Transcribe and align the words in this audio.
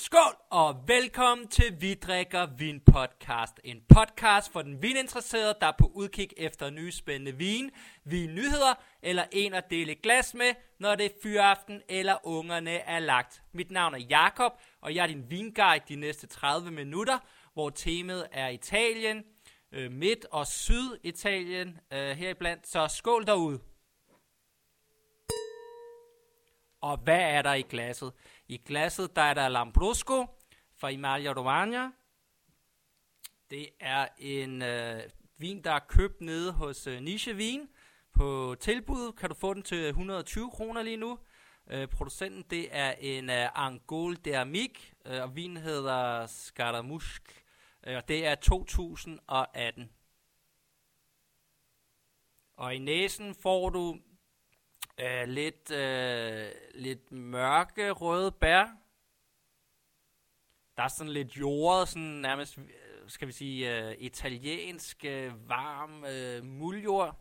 Skål 0.00 0.36
og 0.50 0.88
velkommen 0.88 1.48
til 1.48 1.80
Vi 1.80 1.94
drikker 1.94 2.46
vin 2.46 2.80
podcast. 2.80 3.60
En 3.64 3.82
podcast 3.94 4.52
for 4.52 4.62
den 4.62 4.82
vininteresserede, 4.82 5.54
der 5.60 5.66
er 5.66 5.72
på 5.78 5.90
udkig 5.94 6.28
efter 6.36 6.70
nye 6.70 6.92
spændende 6.92 7.32
vin, 7.32 7.70
vinnyheder 8.04 8.74
eller 9.02 9.24
en 9.32 9.54
at 9.54 9.70
dele 9.70 9.94
glas 9.94 10.34
med, 10.34 10.54
når 10.80 10.94
det 10.94 11.06
er 11.06 11.10
fyraften 11.22 11.82
eller 11.88 12.16
ungerne 12.26 12.70
er 12.70 12.98
lagt. 12.98 13.42
Mit 13.52 13.70
navn 13.70 13.94
er 13.94 13.98
Jakob 13.98 14.52
og 14.80 14.94
jeg 14.94 15.02
er 15.02 15.06
din 15.06 15.30
vinguide 15.30 15.84
de 15.88 15.96
næste 15.96 16.26
30 16.26 16.70
minutter, 16.70 17.18
hvor 17.52 17.70
temaet 17.70 18.26
er 18.32 18.48
Italien, 18.48 19.24
øh, 19.72 19.92
Midt- 19.92 20.26
og 20.30 20.46
Syditalien 20.46 21.78
øh, 21.92 22.10
heriblandt. 22.10 22.68
Så 22.68 22.88
skål 22.88 23.26
derude. 23.26 23.60
Og 26.80 26.96
hvad 26.96 27.20
er 27.20 27.42
der 27.42 27.54
i 27.54 27.62
glasset? 27.62 28.12
I 28.50 28.56
glasset 28.56 29.16
der 29.16 29.22
er 29.22 29.34
der 29.34 29.48
Lambrusco 29.48 30.26
fra 30.76 30.90
Emilia 30.90 31.32
Romagna. 31.32 31.90
Det 33.50 33.68
er 33.80 34.08
en 34.18 34.62
øh, 34.62 35.02
vin, 35.38 35.64
der 35.64 35.72
er 35.72 35.78
købt 35.78 36.20
nede 36.20 36.52
hos 36.52 36.86
øh, 36.86 37.00
Niche 37.00 37.36
Vin. 37.36 37.68
På 38.12 38.56
tilbud 38.60 39.12
kan 39.12 39.28
du 39.28 39.34
få 39.34 39.54
den 39.54 39.62
til 39.62 39.88
120 39.88 40.50
kroner 40.50 40.82
lige 40.82 40.96
nu. 40.96 41.18
Øh, 41.70 41.88
producenten 41.88 42.44
det 42.50 42.68
er 42.70 42.94
en 43.00 43.30
øh, 43.30 43.66
Angol 43.66 44.16
d'Amic, 44.28 44.92
øh, 45.06 45.22
og 45.22 45.36
vinen 45.36 45.56
hedder 45.56 46.26
Scaramouche. 46.26 47.24
Øh, 47.86 47.96
og 47.96 48.08
det 48.08 48.26
er 48.26 48.34
2018. 48.34 49.90
Og 52.56 52.74
i 52.74 52.78
næsen 52.78 53.34
får 53.34 53.70
du 53.70 53.98
øh, 55.00 55.28
lidt, 55.28 55.70
øh, 55.70 56.50
lidt 56.74 57.12
mørke 57.12 57.90
røde 57.90 58.32
bær. 58.32 58.66
Der 60.76 60.82
er 60.82 60.88
sådan 60.88 61.12
lidt 61.12 61.36
jordet, 61.36 61.88
sådan 61.88 62.02
nærmest, 62.02 62.58
øh, 62.58 62.64
skal 63.06 63.28
vi 63.28 63.32
sige, 63.32 63.78
øh, 63.78 63.94
italiensk, 63.98 65.04
øh, 65.04 65.48
varm 65.48 66.04
øh, 66.04 66.44
muljord. 66.44 67.16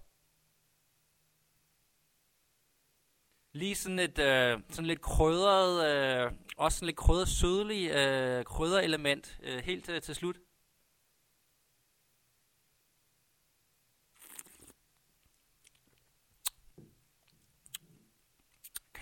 Lige 3.51 3.75
sådan 3.75 3.99
et 3.99 4.19
øh, 4.19 4.59
sådan 4.69 4.85
lidt 4.85 5.01
krydret, 5.01 5.85
øh, 5.85 6.31
også 6.57 6.77
sådan 6.77 6.85
lidt 6.85 6.97
krydret 6.97 7.27
sødlig 7.27 7.89
øh, 7.89 8.45
krydderelement 8.45 9.39
øh, 9.43 9.59
helt 9.59 9.89
øh, 9.89 10.01
til 10.01 10.15
slut. 10.15 10.37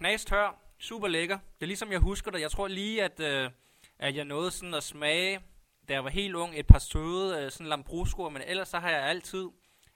Knastør, 0.06 0.60
super 0.80 1.08
lækker. 1.08 1.38
Det 1.38 1.62
er 1.62 1.66
ligesom 1.66 1.92
jeg 1.92 2.00
husker 2.00 2.32
det. 2.32 2.42
Jeg 2.42 2.52
tror 2.52 2.68
lige, 2.68 3.04
at, 3.04 3.20
øh, 3.20 3.52
at 4.00 4.16
jeg 4.16 4.26
nåede 4.26 4.52
sådan 4.52 4.74
at 4.74 4.84
smage, 4.84 5.40
da 5.88 5.94
jeg 5.94 6.04
var 6.04 6.10
helt 6.10 6.36
ung, 6.36 6.60
et 6.60 6.68
par 6.68 6.80
søde 6.80 7.40
øh, 7.40 7.52
sådan 7.52 7.68
lambrusco, 7.68 8.30
men 8.30 8.42
ellers 8.42 8.68
så 8.68 8.80
har 8.80 8.90
jeg 8.90 9.02
altid 9.02 9.48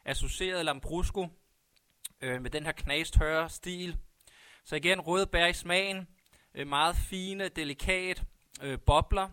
associeret 0.06 0.66
lambrusco 0.66 1.28
øh, 2.22 2.42
med 2.42 2.50
den 2.50 2.66
her 2.66 2.72
knastørre 2.72 3.50
stil. 3.50 3.98
Så 4.66 4.76
igen, 4.76 5.02
røde 5.02 5.28
bær 5.28 5.46
i 5.46 5.54
smagen, 5.54 6.08
øh, 6.54 6.68
meget 6.68 6.96
fine, 6.96 7.48
delikat, 7.48 8.24
øh, 8.62 8.80
bobler. 8.80 9.30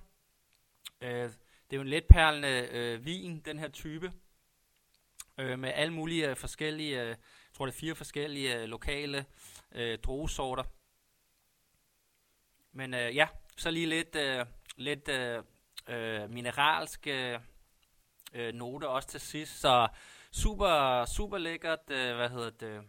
Øh, 1.00 1.10
det 1.10 1.72
er 1.72 1.76
jo 1.76 1.82
en 1.82 1.88
letperlende 1.88 2.68
øh, 2.70 3.04
vin, 3.04 3.40
den 3.40 3.58
her 3.58 3.68
type, 3.68 4.12
øh, 5.38 5.58
med 5.58 5.72
alle 5.74 5.92
mulige 5.92 6.30
øh, 6.30 6.36
forskellige, 6.36 7.02
øh, 7.02 7.16
tror 7.56 7.66
det 7.66 7.72
er 7.72 7.78
fire 7.78 7.94
forskellige 7.94 8.56
øh, 8.56 8.64
lokale 8.64 9.26
øh, 9.72 9.98
druesorter. 9.98 10.64
Men 12.72 12.94
øh, 12.94 13.16
ja, 13.16 13.28
så 13.56 13.70
lige 13.70 13.86
lidt, 13.86 14.16
øh, 14.16 14.46
lidt 14.76 15.08
øh, 15.08 15.42
øh, 15.88 16.30
mineralske 16.30 17.34
øh, 17.34 17.40
øh, 18.32 18.54
note 18.54 18.88
også 18.88 19.08
til 19.08 19.20
sidst. 19.20 19.60
Så 19.60 19.88
super, 20.32 21.04
super 21.04 21.38
lækkert, 21.38 21.90
øh, 21.90 22.16
hvad 22.16 22.28
hedder 22.28 22.50
det, 22.50 22.82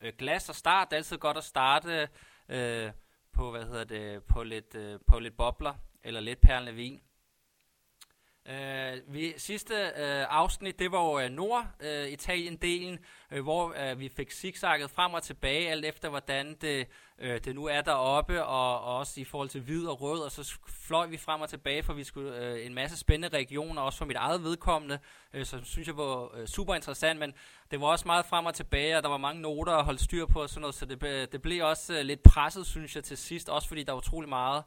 øh, 0.00 0.12
glas 0.18 0.48
og 0.48 0.54
start. 0.54 0.90
Det 0.90 0.96
er 0.96 0.98
altid 0.98 1.18
godt 1.18 1.36
at 1.36 1.44
starte 1.44 2.08
øh, 2.48 2.92
på, 3.32 3.50
hvad 3.50 3.64
hedder 3.64 3.84
det, 3.84 4.24
på 4.24 4.42
lidt, 4.42 4.74
øh, 4.74 5.00
på 5.06 5.18
lidt 5.18 5.36
bobler 5.36 5.74
eller 6.02 6.20
lidt 6.20 6.40
perlende 6.40 6.74
vin. 6.74 7.02
Uh, 8.48 9.14
vi, 9.14 9.34
sidste 9.36 9.74
uh, 9.74 10.38
afsnit, 10.38 10.78
det 10.78 10.92
var 10.92 10.98
jo 10.98 11.24
uh, 11.24 11.30
Nord-Italien-delen, 11.30 12.98
uh, 13.30 13.38
uh, 13.38 13.42
hvor 13.42 13.74
uh, 13.90 14.00
vi 14.00 14.08
fik 14.08 14.30
zigzagget 14.30 14.90
frem 14.90 15.14
og 15.14 15.22
tilbage, 15.22 15.70
alt 15.70 15.84
efter 15.84 16.08
hvordan 16.08 16.56
det, 16.60 16.86
uh, 17.18 17.28
det 17.28 17.54
nu 17.54 17.66
er 17.66 17.80
deroppe, 17.80 18.44
og, 18.44 18.80
og 18.80 18.98
også 18.98 19.20
i 19.20 19.24
forhold 19.24 19.48
til 19.48 19.60
hvid 19.60 19.86
og 19.86 20.00
rød, 20.00 20.20
og 20.20 20.32
så 20.32 20.58
fløj 20.68 21.06
vi 21.06 21.16
frem 21.16 21.40
og 21.40 21.48
tilbage, 21.48 21.82
for 21.82 21.92
vi 21.92 22.04
skulle 22.04 22.52
uh, 22.52 22.66
en 22.66 22.74
masse 22.74 22.98
spændende 22.98 23.36
regioner, 23.36 23.82
også 23.82 23.98
for 23.98 24.04
mit 24.04 24.16
eget 24.16 24.44
vedkommende, 24.44 24.98
uh, 25.34 25.42
som 25.42 25.64
synes 25.64 25.88
jeg 25.88 25.96
var 25.96 26.40
uh, 26.40 26.46
super 26.46 26.74
interessant, 26.74 27.20
men 27.20 27.34
det 27.70 27.80
var 27.80 27.86
også 27.86 28.06
meget 28.06 28.26
frem 28.26 28.46
og 28.46 28.54
tilbage, 28.54 28.96
og 28.96 29.02
der 29.02 29.08
var 29.08 29.16
mange 29.16 29.42
noter 29.42 29.72
at 29.72 29.84
holde 29.84 30.04
styr 30.04 30.26
på 30.26 30.42
og 30.42 30.50
sådan 30.50 30.60
noget, 30.60 30.74
så 30.74 30.86
det, 30.86 31.32
det 31.32 31.42
blev 31.42 31.64
også 31.64 31.98
uh, 31.98 32.00
lidt 32.00 32.22
presset, 32.22 32.66
synes 32.66 32.96
jeg, 32.96 33.04
til 33.04 33.16
sidst, 33.16 33.48
også 33.48 33.68
fordi 33.68 33.82
der 33.82 33.92
var 33.92 33.98
utrolig 33.98 34.28
meget 34.28 34.64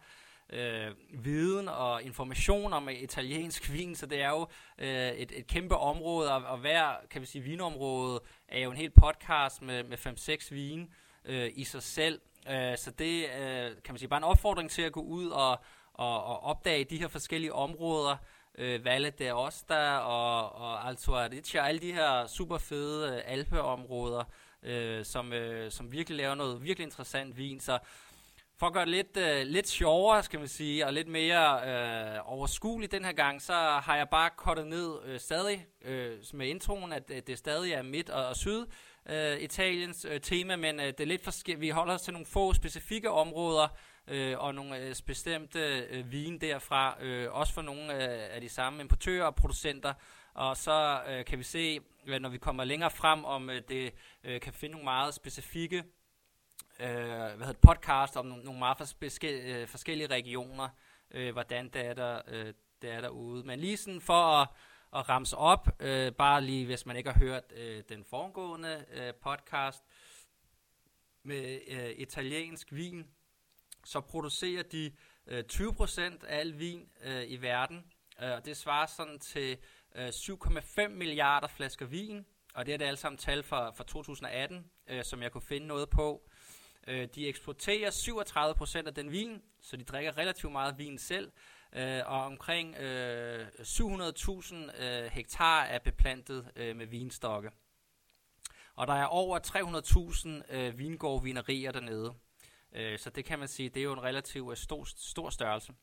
øh, 0.49 0.91
viden 1.23 1.67
og 1.67 2.03
information 2.03 2.73
om 2.73 2.89
italiensk 2.89 3.71
vin, 3.71 3.95
så 3.95 4.05
det 4.05 4.21
er 4.21 4.29
jo 4.29 4.47
øh, 4.77 5.09
et, 5.09 5.31
et 5.35 5.47
kæmpe 5.47 5.77
område, 5.77 6.33
og, 6.33 6.43
og 6.43 6.57
hver, 6.57 6.95
kan 7.09 7.21
vi 7.21 7.25
sige, 7.25 7.41
vinområde 7.41 8.21
er 8.47 8.59
jo 8.59 8.71
en 8.71 8.77
helt 8.77 8.93
podcast 8.93 9.61
med, 9.61 9.83
med 9.83 9.97
5-6 9.97 10.53
vine 10.53 10.87
øh, 11.25 11.51
i 11.55 11.63
sig 11.63 11.83
selv. 11.83 12.21
Øh, 12.49 12.77
så 12.77 12.91
det 12.91 13.23
øh, 13.23 13.71
kan 13.83 13.93
man 13.93 13.97
sige 13.97 14.09
bare 14.09 14.17
en 14.17 14.23
opfordring 14.23 14.71
til 14.71 14.81
at 14.81 14.91
gå 14.91 15.01
ud 15.01 15.29
og, 15.29 15.59
og, 15.93 16.23
og 16.23 16.43
opdage 16.43 16.83
de 16.83 16.97
her 16.97 17.07
forskellige 17.07 17.53
områder, 17.53 18.17
øh, 18.57 18.85
Valle 18.85 19.13
d'Aosta 19.21 19.99
og, 19.99 20.55
og 20.55 20.87
Alto 20.87 21.15
Adige, 21.15 21.61
alle 21.61 21.81
de 21.81 21.93
her 21.93 22.27
super 22.27 22.57
fede 22.57 23.15
øh, 23.15 23.21
alpeområder, 23.25 24.23
øh, 24.63 25.05
som, 25.05 25.33
øh, 25.33 25.71
som 25.71 25.91
virkelig 25.91 26.17
laver 26.17 26.35
noget 26.35 26.63
virkelig 26.63 26.85
interessant 26.85 27.37
vin. 27.37 27.59
Så 27.59 27.79
for 28.57 28.67
at 28.67 28.73
gøre 28.73 28.85
det 28.85 28.91
lidt, 28.91 29.17
øh, 29.17 29.47
lidt 29.47 29.67
sjovere, 29.67 30.23
skal 30.23 30.39
man 30.39 30.47
sige, 30.47 30.85
og 30.85 30.93
lidt 30.93 31.07
mere 31.07 31.69
øh, 31.69 32.19
overskueligt 32.25 32.91
den 32.91 33.05
her 33.05 33.11
gang, 33.11 33.41
så 33.41 33.53
har 33.83 33.95
jeg 33.95 34.09
bare 34.09 34.29
kortet 34.37 34.67
ned 34.67 34.89
øh, 35.05 35.19
stadig 35.19 35.65
øh, 35.81 36.17
med 36.33 36.47
introen, 36.47 36.93
at 36.93 37.11
øh, 37.11 37.21
det 37.27 37.37
stadig 37.37 37.73
er 37.73 37.83
midt 37.83 38.09
og, 38.09 38.27
og 38.27 38.35
syd 38.35 38.65
øh, 39.09 39.37
Italiens 39.37 40.05
øh, 40.09 40.21
tema, 40.21 40.55
men 40.55 40.79
øh, 40.79 40.85
det 40.85 40.99
er 40.99 41.05
lidt 41.05 41.23
forskelligt. 41.23 41.61
Vi 41.61 41.69
holder 41.69 41.93
os 41.93 42.01
til 42.01 42.13
nogle 42.13 42.25
få 42.25 42.53
specifikke 42.53 43.11
områder 43.11 43.67
øh, 44.07 44.39
og 44.39 44.55
nogle 44.55 44.77
øh, 44.77 44.95
bestemte 45.05 45.59
øh, 45.89 46.11
vin 46.11 46.41
derfra, 46.41 46.97
øh, 47.01 47.31
også 47.31 47.53
for 47.53 47.61
nogle 47.61 47.93
øh, 47.93 48.35
af 48.35 48.41
de 48.41 48.49
samme 48.49 48.81
importører 48.81 49.25
og 49.25 49.35
producenter. 49.35 49.93
Og 50.33 50.57
så 50.57 51.01
øh, 51.07 51.25
kan 51.25 51.39
vi 51.39 51.43
se, 51.43 51.79
når 52.19 52.29
vi 52.29 52.37
kommer 52.37 52.63
længere 52.63 52.91
frem, 52.91 53.25
om 53.25 53.49
øh, 53.49 53.61
det 53.69 53.93
øh, 54.23 54.41
kan 54.41 54.53
finde 54.53 54.71
nogle 54.71 54.83
meget 54.83 55.13
specifikke 55.13 55.83
øh, 56.79 56.87
hvad 57.37 57.47
hedder 57.47 57.73
podcast 57.73 58.17
om 58.17 58.25
nogle, 58.25 58.43
nogle 58.43 58.59
meget 58.59 58.77
forske, 58.77 59.29
øh, 59.29 59.67
forskellige 59.67 60.07
regioner, 60.07 60.69
øh, 61.11 61.33
hvordan 61.33 61.69
det 61.69 61.85
er, 61.85 61.93
der, 61.93 62.21
øh, 62.27 62.53
det 62.81 62.91
er 62.91 63.01
derude. 63.01 63.43
Men 63.43 63.59
lige 63.59 63.77
sådan 63.77 64.01
for 64.01 64.41
at, 64.41 64.47
at 64.95 65.09
ramse 65.09 65.37
op, 65.37 65.69
øh, 65.79 66.11
bare 66.11 66.41
lige 66.41 66.65
hvis 66.65 66.85
man 66.85 66.95
ikke 66.95 67.11
har 67.11 67.19
hørt 67.19 67.43
øh, 67.55 67.83
den 67.89 68.05
foregående 68.05 68.85
øh, 68.91 69.13
podcast 69.13 69.83
med 71.23 71.59
øh, 71.67 71.89
italiensk 71.89 72.71
vin, 72.71 73.07
så 73.85 74.01
producerer 74.01 74.63
de 74.63 74.91
øh, 75.27 75.43
20% 75.51 76.01
af 76.01 76.39
al 76.39 76.59
vin 76.59 76.89
øh, 77.03 77.23
i 77.27 77.37
verden, 77.37 77.85
øh, 78.21 78.31
og 78.31 78.45
det 78.45 78.57
svarer 78.57 78.85
sådan 78.85 79.19
til 79.19 79.57
øh, 79.95 80.07
7,5 80.07 80.87
milliarder 80.87 81.47
flasker 81.47 81.85
vin, 81.85 82.25
og 82.53 82.65
det 82.65 82.73
er 82.73 82.77
det 82.77 82.85
alle 82.85 82.97
sammen 82.97 83.17
tal 83.17 83.43
for, 83.43 83.73
for 83.75 83.83
2018, 83.83 84.71
øh, 84.87 85.03
som 85.03 85.21
jeg 85.21 85.31
kunne 85.31 85.41
finde 85.41 85.67
noget 85.67 85.89
på. 85.89 86.29
Øh, 86.87 87.07
de 87.15 87.27
eksporterer 87.27 87.91
37% 88.83 88.87
af 88.87 88.93
den 88.93 89.11
vin, 89.11 89.41
så 89.61 89.77
de 89.77 89.83
drikker 89.83 90.17
relativt 90.17 90.51
meget 90.51 90.77
vin 90.77 90.97
selv, 90.97 91.31
øh, 91.73 92.01
og 92.05 92.25
omkring 92.25 92.75
øh, 92.75 93.47
700.000 93.47 94.83
øh, 94.83 95.11
hektar 95.11 95.63
er 95.63 95.79
beplantet 95.79 96.51
øh, 96.55 96.75
med 96.75 96.85
vinstokke. 96.85 97.51
Og 98.75 98.87
der 98.87 98.93
er 98.93 99.05
over 99.05 99.39
300.000 100.49 100.55
øh, 100.55 100.79
vingårdvinerier 100.79 101.71
dernede. 101.71 102.13
Øh, 102.75 102.99
så 102.99 103.09
det 103.09 103.25
kan 103.25 103.39
man 103.39 103.47
sige, 103.47 103.69
det 103.69 103.79
er 103.79 103.83
jo 103.83 103.93
en 103.93 104.03
relativt 104.03 104.51
øh, 104.51 104.57
stor, 104.57 104.83
stor 104.83 105.29
størrelse. 105.29 105.73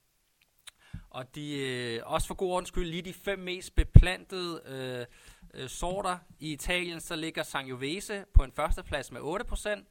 Og 1.11 1.35
de, 1.35 1.59
øh, 1.59 2.01
også 2.05 2.27
for 2.27 2.35
god 2.35 2.53
ordens 2.53 2.69
skyld, 2.69 2.87
lige 2.87 3.03
de 3.03 3.13
fem 3.13 3.39
mest 3.39 3.75
beplantede 3.75 4.63
øh, 4.65 5.07
øh, 5.55 5.69
sorter 5.69 6.19
i 6.39 6.53
Italien, 6.53 7.01
så 7.01 7.17
ligger 7.17 7.43
Sangiovese 7.43 8.25
på 8.35 8.45
en 8.45 8.53
førsteplads 8.53 9.13
med 9.13 9.21
8%, 9.21 9.85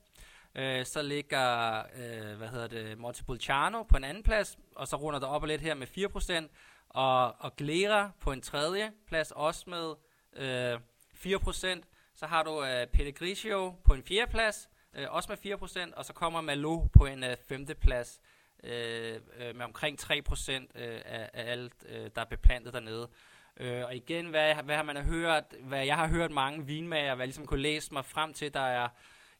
Øh, 0.56 0.86
så 0.86 1.02
ligger, 1.02 1.78
øh, 1.80 2.38
hvad 2.38 2.48
hedder 2.48 2.68
det, 2.68 2.98
Montepulciano 2.98 3.84
på 3.84 3.98
en 3.98 4.04
anden 4.04 4.24
plads, 4.24 4.58
og 4.76 4.88
så 4.88 4.96
runder 4.96 5.20
der 5.20 5.28
op 5.28 5.42
og 5.42 5.48
lidt 5.48 5.62
her 5.62 5.74
med 5.74 5.88
4%, 5.88 6.50
og, 6.90 7.36
og 7.40 7.56
Glera 7.56 8.12
på 8.20 8.32
en 8.32 8.42
tredje 8.42 8.92
plads, 9.08 9.32
også 9.32 9.70
med 9.70 9.94
øh, 10.36 10.80
4%. 11.16 11.82
Så 12.14 12.26
har 12.26 12.44
du 12.44 12.64
øh, 12.64 12.88
Pellegrino 12.88 13.72
på 13.86 13.94
en 13.94 14.04
fjerde 14.04 14.32
plads, 14.32 14.70
øh, 14.96 15.06
også 15.10 15.30
med 15.44 15.54
4%, 15.92 15.96
og 15.98 16.06
så 16.06 16.14
kommer 16.14 16.42
Malo 16.42 16.80
på 16.98 17.06
en 17.06 17.24
øh, 17.24 17.38
femte 17.50 17.76
plads 17.76 18.22
øh, 18.64 19.20
øh 19.38 19.56
med 19.56 19.66
omkring 19.66 20.00
3% 20.02 20.52
øh, 20.52 21.02
af, 21.06 21.30
af 21.34 21.52
alt, 21.52 21.74
øh, 21.90 22.10
der 22.16 22.22
er 22.22 22.26
beplantet 22.26 22.74
dernede. 22.74 23.10
Øh, 23.58 23.86
og 23.86 23.96
igen, 23.96 24.26
hvad, 24.26 24.56
hvad 24.56 24.76
har 24.76 24.84
man 24.84 24.98
hørt, 24.98 25.44
hvad 25.60 25.86
jeg 25.86 25.96
har 25.96 26.08
hørt 26.08 26.32
mange 26.32 26.66
vinmager, 26.66 27.16
hvad 27.16 27.24
jeg 27.24 27.28
ligesom 27.28 27.46
kunne 27.46 27.62
læse 27.62 27.94
mig 27.94 28.06
frem 28.06 28.34
til, 28.34 28.54
der 28.54 28.60
er 28.60 28.90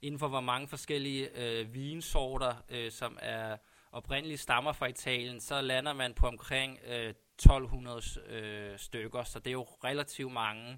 inden 0.02 0.20
for 0.20 0.28
hvor 0.28 0.42
mange 0.42 0.68
forskellige 0.68 1.30
øh, 1.36 1.74
vinsorter, 1.74 2.56
øh, 2.70 2.92
som 2.92 3.18
er 3.22 3.58
oprindeligt 3.92 4.40
stammer 4.40 4.74
fra 4.74 4.86
Italien, 4.88 5.40
så 5.40 5.62
lander 5.62 5.94
man 5.94 6.14
på 6.14 6.28
omkring 6.28 6.80
øh, 6.88 7.10
1200 7.10 8.02
øh, 8.28 8.80
stykker, 8.80 9.24
så 9.24 9.40
det 9.40 9.48
er 9.48 9.52
jo 9.52 9.64
relativt 9.84 10.34
mange. 10.34 10.78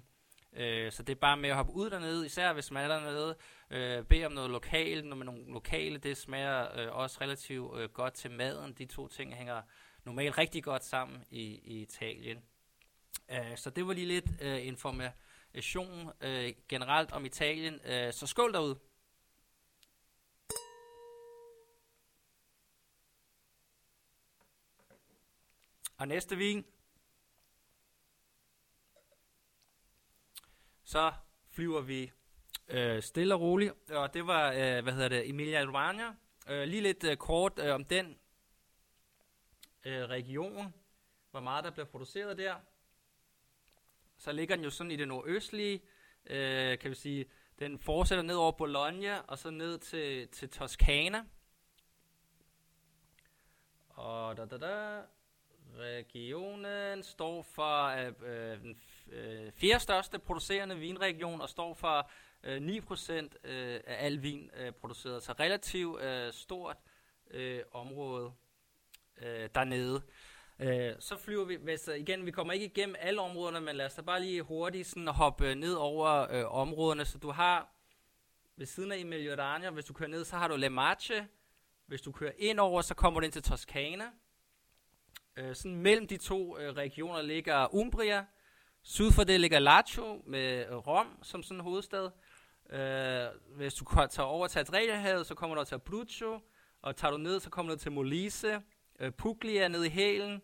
Øh, 0.52 0.92
så 0.92 1.02
det 1.02 1.14
er 1.14 1.20
bare 1.20 1.36
med 1.36 1.48
at 1.48 1.56
hoppe 1.56 1.72
ud 1.72 1.90
dernede, 1.90 2.26
især 2.26 2.52
hvis 2.52 2.70
man 2.70 2.84
er 2.84 2.88
dernede, 2.88 3.36
øh, 3.70 4.04
bede 4.04 4.26
om 4.26 4.32
noget 4.32 4.50
lokalt, 4.50 5.06
når 5.06 5.16
man 5.16 5.26
nogle 5.26 5.52
lokale, 5.52 5.98
det 5.98 6.16
smager 6.16 6.78
øh, 6.78 6.96
også 6.96 7.18
relativt 7.20 7.78
øh, 7.78 7.88
godt 7.88 8.14
til 8.14 8.30
maden. 8.30 8.72
De 8.72 8.86
to 8.86 9.08
ting 9.08 9.34
hænger 9.34 9.62
normalt 10.04 10.38
rigtig 10.38 10.64
godt 10.64 10.84
sammen 10.84 11.24
i, 11.30 11.42
i 11.64 11.82
Italien. 11.82 12.38
Øh, 13.30 13.56
så 13.56 13.70
det 13.70 13.86
var 13.86 13.92
lige 13.92 14.06
lidt 14.06 14.26
øh, 14.40 14.66
information 14.66 16.10
øh, 16.20 16.52
generelt 16.68 17.12
om 17.12 17.24
Italien. 17.24 17.80
Øh, 17.86 18.12
så 18.12 18.26
skål 18.26 18.52
derude! 18.52 18.78
Og 26.04 26.08
næste 26.08 26.36
vin. 26.36 26.64
Så 30.82 31.12
flyver 31.50 31.80
vi 31.80 32.12
øh, 32.68 33.02
stille 33.02 33.34
og 33.34 33.40
roligt. 33.40 33.90
Og 33.90 34.14
det 34.14 34.26
var, 34.26 34.52
øh, 34.52 34.82
hvad 34.82 34.92
hedder 34.92 35.08
det, 35.08 35.28
Emilia 35.28 35.64
Romagna. 35.64 36.16
Øh, 36.48 36.68
lige 36.68 36.82
lidt 36.82 37.04
øh, 37.04 37.16
kort 37.16 37.58
øh, 37.58 37.74
om 37.74 37.84
den 37.84 38.18
øh, 39.84 40.04
region. 40.04 40.74
Hvor 41.30 41.40
meget 41.40 41.64
der 41.64 41.70
bliver 41.70 41.86
produceret 41.86 42.38
der. 42.38 42.56
Så 44.16 44.32
ligger 44.32 44.56
den 44.56 44.64
jo 44.64 44.70
sådan 44.70 44.90
i 44.90 44.96
det 44.96 45.08
nordøstlige, 45.08 45.82
øh, 46.26 46.78
kan 46.78 46.90
vi 46.90 46.94
sige. 46.94 47.26
Den 47.58 47.78
fortsætter 47.78 48.22
ned 48.22 48.36
over 48.36 48.52
Bologna, 48.52 49.18
og 49.18 49.38
så 49.38 49.50
ned 49.50 49.78
til, 49.78 50.28
til 50.28 50.50
Toscana. 50.50 51.24
Og 53.88 54.36
da, 54.36 54.44
da, 54.44 54.58
da, 54.58 55.02
Regionen 55.78 57.02
står 57.02 57.42
for 57.42 57.84
øh, 57.84 58.12
øh, 58.22 58.60
den 58.60 58.80
øh, 59.12 59.52
fjerde 59.52 59.80
største 59.80 60.18
producerende 60.18 60.76
vinregion 60.76 61.40
og 61.40 61.48
står 61.48 61.74
for 61.74 62.10
øh, 62.42 62.56
9% 62.56 63.12
øh, 63.12 63.80
af 63.86 64.06
al 64.06 64.22
vin 64.22 64.50
øh, 64.56 64.72
produceret. 64.72 65.22
Så 65.22 65.32
relativt 65.32 66.02
øh, 66.02 66.32
stort 66.32 66.76
øh, 67.30 67.60
område 67.72 68.32
øh, 69.22 69.48
dernede. 69.54 70.02
Øh, 70.58 70.92
så 70.98 71.16
flyver 71.16 71.44
vi, 71.44 71.54
hvis, 71.54 71.88
øh, 71.88 71.98
igen, 71.98 72.26
vi 72.26 72.30
kommer 72.30 72.52
ikke 72.52 72.66
igennem 72.66 72.96
alle 72.98 73.20
områderne, 73.20 73.60
men 73.60 73.76
lad 73.76 73.86
os 73.86 73.94
da 73.94 74.02
bare 74.02 74.20
lige 74.20 74.42
hurtigt 74.42 74.86
sådan 74.86 75.08
hoppe 75.08 75.54
ned 75.54 75.74
over 75.74 76.32
øh, 76.32 76.54
områderne. 76.54 77.04
Så 77.04 77.18
du 77.18 77.30
har 77.30 77.68
ved 78.56 78.66
siden 78.66 78.92
af 78.92 78.96
Emilia 78.98 79.32
Romagna, 79.32 79.70
hvis 79.70 79.84
du 79.84 79.92
kører 79.92 80.10
ned, 80.10 80.24
så 80.24 80.36
har 80.36 80.48
du 80.48 80.56
Le 80.56 80.70
Marche. 80.70 81.28
Hvis 81.86 82.02
du 82.02 82.12
kører 82.12 82.32
ind 82.38 82.60
over, 82.60 82.82
så 82.82 82.94
kommer 82.94 83.20
du 83.20 83.24
ind 83.24 83.32
til 83.32 83.42
Toscana. 83.42 84.04
Øh, 85.36 85.54
sådan 85.54 85.76
mellem 85.76 86.06
de 86.06 86.16
to 86.16 86.58
øh, 86.58 86.76
regioner 86.76 87.22
ligger 87.22 87.74
Umbria. 87.74 88.24
Syd 88.82 89.10
for 89.12 89.24
det 89.24 89.40
ligger 89.40 89.58
Lazio 89.58 90.22
med 90.26 90.66
øh, 90.66 90.76
Rom 90.76 91.18
som 91.22 91.42
sådan 91.42 91.56
en 91.56 91.62
hovedstad. 91.64 92.10
Øh, 92.70 93.56
hvis 93.56 93.74
du 93.74 93.84
tager 94.10 94.26
over 94.26 94.46
til 94.46 94.58
Adriahavet, 94.58 95.26
så 95.26 95.34
kommer 95.34 95.56
du 95.56 95.64
til 95.64 95.74
Abruzzo. 95.74 96.40
Og 96.82 96.96
tager 96.96 97.12
du 97.12 97.18
ned, 97.18 97.40
så 97.40 97.50
kommer 97.50 97.72
du 97.72 97.78
til 97.78 97.92
Molise. 97.92 98.62
Øh, 99.00 99.12
Puglia 99.12 99.68
ned 99.68 99.84
i 99.84 99.88
hælen. 99.88 100.42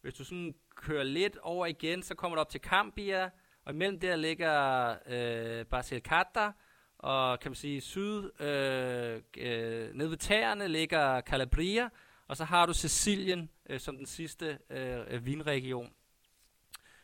Hvis 0.00 0.14
du 0.14 0.24
sådan 0.24 0.54
kører 0.76 1.02
lidt 1.02 1.36
over 1.36 1.66
igen, 1.66 2.02
så 2.02 2.14
kommer 2.14 2.36
du 2.36 2.40
op 2.40 2.48
til 2.48 2.60
Cambia. 2.60 3.30
Og 3.64 3.72
imellem 3.72 4.00
der 4.00 4.16
ligger 4.16 4.96
øh, 5.06 5.66
Basilicata. 5.66 6.50
Og 6.98 7.40
kan 7.40 7.50
man 7.50 7.56
sige, 7.56 7.80
syd, 7.80 8.40
øh, 8.40 9.22
øh, 9.38 9.94
nede 9.94 10.10
ved 10.10 10.16
tæerne 10.16 10.68
ligger 10.68 11.20
Calabria. 11.20 11.88
Og 12.30 12.36
så 12.36 12.44
har 12.44 12.66
du 12.66 12.74
Sicilien 12.74 13.50
øh, 13.68 13.80
som 13.80 13.96
den 13.96 14.06
sidste 14.06 14.58
øh, 14.70 15.00
øh, 15.08 15.26
vinregion. 15.26 15.92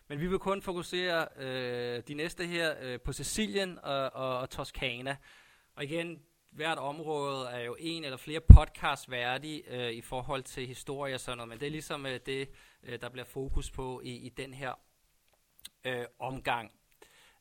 Men 0.08 0.20
vi 0.20 0.26
vil 0.26 0.38
kun 0.38 0.62
fokusere 0.62 1.28
øh, 1.36 2.02
de 2.08 2.14
næste 2.14 2.46
her 2.46 2.74
øh, 2.80 3.00
på 3.00 3.12
Sicilien 3.12 3.78
og, 3.82 4.12
og, 4.12 4.38
og 4.38 4.50
Toskana. 4.50 5.16
Og 5.74 5.84
igen, 5.84 6.22
hvert 6.50 6.78
område 6.78 7.48
er 7.48 7.60
jo 7.60 7.76
en 7.78 8.04
eller 8.04 8.16
flere 8.16 8.40
podcast 8.40 9.10
værdige 9.10 9.62
øh, 9.68 9.92
i 9.92 10.00
forhold 10.00 10.42
til 10.42 10.66
historie 10.66 11.14
og 11.14 11.20
sådan 11.20 11.36
noget, 11.36 11.48
men 11.48 11.60
det 11.60 11.66
er 11.66 11.70
ligesom 11.70 12.06
øh, 12.06 12.20
det, 12.26 12.48
øh, 12.82 13.00
der 13.00 13.08
bliver 13.08 13.26
fokus 13.26 13.70
på 13.70 14.00
i, 14.04 14.10
i 14.10 14.28
den 14.28 14.54
her 14.54 14.72
øh, 15.84 16.04
omgang. 16.18 16.72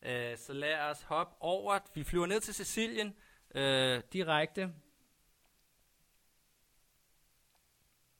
Øh, 0.01 0.38
så 0.38 0.53
lad 0.53 0.79
os 0.79 1.01
hoppe 1.01 1.35
over. 1.39 1.79
Vi 1.93 2.03
flyver 2.03 2.25
ned 2.25 2.39
til 2.39 2.53
Sicilien 2.53 3.15
øh, 3.55 4.01
direkte. 4.13 4.73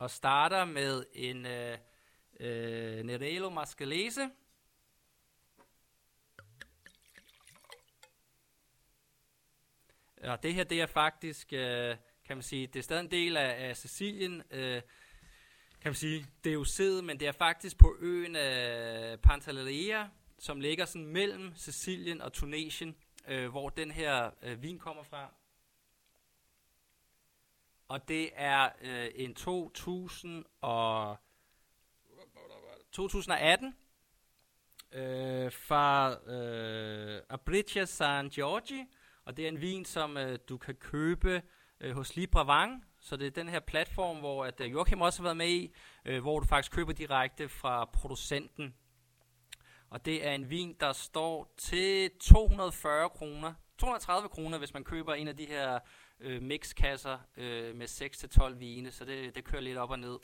Og 0.06 0.12
starter 0.12 0.66
med 0.66 1.06
en 1.14 1.46
øh, 1.46 1.78
øh, 2.40 3.04
Nerello 3.04 3.50
Mascalese. 3.50 4.30
Og 10.24 10.44
det 10.44 10.54
her, 10.54 10.64
det 10.64 10.82
er 10.82 10.86
faktisk, 10.86 11.54
øh, 11.54 11.96
kan 12.26 12.38
man 12.38 12.42
sige, 12.42 12.68
det 12.68 12.80
er 12.80 12.84
stadig 12.84 13.04
en 13.04 13.12
del 13.12 13.38
af, 13.38 13.70
af 13.70 13.78
Sicilien, 13.78 14.44
øh, 14.52 14.82
kan 15.82 15.90
man 15.90 15.94
sige, 15.94 16.26
det 16.44 16.50
er 16.50 16.54
jo 16.54 16.64
siddet, 16.64 17.04
men 17.04 17.20
det 17.20 17.28
er 17.28 17.32
faktisk 17.32 17.78
på 17.78 17.96
øen 18.00 18.36
øh, 18.36 19.18
Pantelleria, 19.18 20.10
som 20.40 20.60
ligger 20.60 20.86
sådan 20.86 21.08
mellem 21.08 21.56
Sicilien 21.56 22.22
og 22.22 22.34
Tunesien, 22.34 22.96
øh, 23.28 23.50
hvor 23.50 23.70
den 23.70 23.92
her 23.92 24.32
øh, 24.42 24.62
vin 24.62 24.80
kommer 24.80 25.04
fra 25.04 25.34
og 27.88 28.08
det 28.08 28.30
er 28.36 28.70
øh, 28.82 29.08
en 29.16 29.34
2000 29.36 30.46
og 30.62 31.18
2018 32.92 33.76
øh, 34.92 35.52
fra 35.52 36.18
øh, 36.32 37.22
Abritia 37.30 37.86
San 37.86 38.30
Giorgi, 38.30 38.86
og 39.26 39.38
det 39.38 39.46
er 39.46 39.50
en 39.50 39.62
vin, 39.62 39.86
som 39.86 40.18
øh, 40.18 40.40
du 40.50 40.58
kan 40.58 40.76
købe 40.76 41.42
øh, 41.80 41.96
hos 41.96 42.16
Libravang, 42.16 42.86
så 43.00 43.18
det 43.18 43.28
er 43.28 43.32
den 43.32 43.50
her 43.50 43.60
platform, 43.60 44.18
hvor 44.18 44.46
at, 44.46 44.62
øh, 44.62 44.72
Joachim 44.72 45.02
også 45.02 45.20
har 45.20 45.24
været 45.24 45.38
med 45.38 45.50
i, 45.50 45.74
øh, 46.06 46.22
hvor 46.22 46.40
du 46.40 46.46
faktisk 46.46 46.72
køber 46.72 46.94
direkte 46.94 47.50
fra 47.50 47.86
producenten. 47.86 48.76
Og 49.90 50.06
det 50.06 50.28
er 50.28 50.32
en 50.32 50.50
vin, 50.50 50.76
der 50.80 50.94
står 50.94 51.54
til 51.58 52.12
240 52.20 53.10
kroner, 53.10 53.54
230 53.78 54.30
kroner, 54.30 54.58
hvis 54.58 54.74
man 54.74 54.84
køber 54.84 55.14
en 55.14 55.28
af 55.28 55.38
de 55.38 55.46
her 55.46 55.80
øh, 56.20 56.42
mixkasser 56.42 57.18
øh, 57.38 57.76
med 57.76 57.88
6-12 58.54 58.54
vine, 58.54 58.92
så 58.92 59.06
det, 59.06 59.36
det 59.36 59.44
kører 59.44 59.62
lidt 59.62 59.78
op 59.78 59.92
og 59.92 60.00
ned. 60.00 60.18